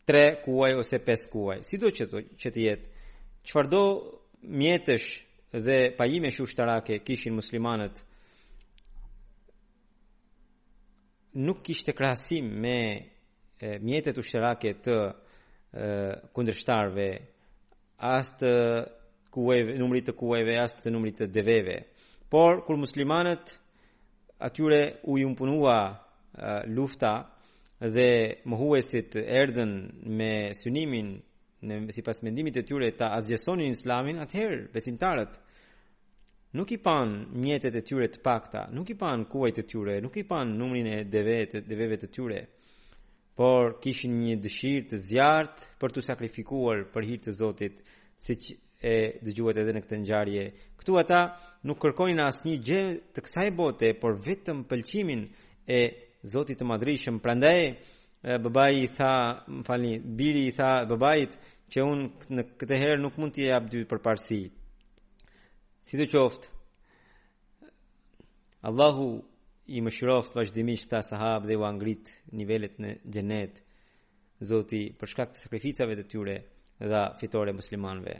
[0.09, 1.61] 3 kuaj ose 5 kuaj.
[1.63, 3.05] Sido që të, që të jetë,
[3.47, 3.83] çfarëdo
[4.59, 5.09] mjetësh
[5.65, 8.01] dhe pajime shushtarake kishin muslimanët
[11.45, 12.77] nuk kishte krahasim me
[13.79, 14.97] mjetet ushtarake të
[16.35, 17.09] kundrështarve,
[17.97, 18.51] as të
[19.33, 21.79] kuajve, numrit të kuajve as të numrit të deveve.
[22.29, 23.55] Por kur muslimanët
[24.37, 25.79] atyre u imponua
[26.73, 27.13] lufta
[27.93, 28.09] dhe
[28.49, 29.71] mohuesit erdhën
[30.17, 31.09] me synimin
[31.63, 35.37] në sipas mendimit të tyre ta azgjesonin islamin, atëherë besimtarët
[36.59, 37.09] nuk i pan
[37.41, 40.87] mjetet e tyre të pakta, nuk i pan kuajt e tyre, nuk i pan numrin
[40.93, 42.41] e deveve të deveve të tyre,
[43.39, 47.79] por kishin një dëshirë të zjartë për të sakrifikuar për hir të Zotit,
[48.25, 48.51] siç
[48.83, 50.41] e dëgjuat edhe në këtë ngjarje.
[50.81, 51.19] Ktu ata
[51.67, 52.81] nuk kërkojnë asnjë gjë
[53.15, 55.21] të kësaj bote, por vetëm pëlqimin
[55.63, 57.21] e Zotit të Madhrishëm.
[57.23, 57.61] Prandaj
[58.43, 59.13] babai i tha,
[59.47, 61.35] më falni, biri i tha babait
[61.71, 62.03] që un
[62.35, 64.41] në këtë herë nuk mund t'i jap dy përparësi.
[65.83, 66.51] Si të qoftë,
[68.67, 69.07] Allahu
[69.75, 73.59] i më shiroftë vazhdimisht të sahab dhe u angrit nivellet në gjenet,
[74.47, 76.37] zoti për shkak të sakrificave të tyre
[76.89, 78.19] dhe fitore muslimanve.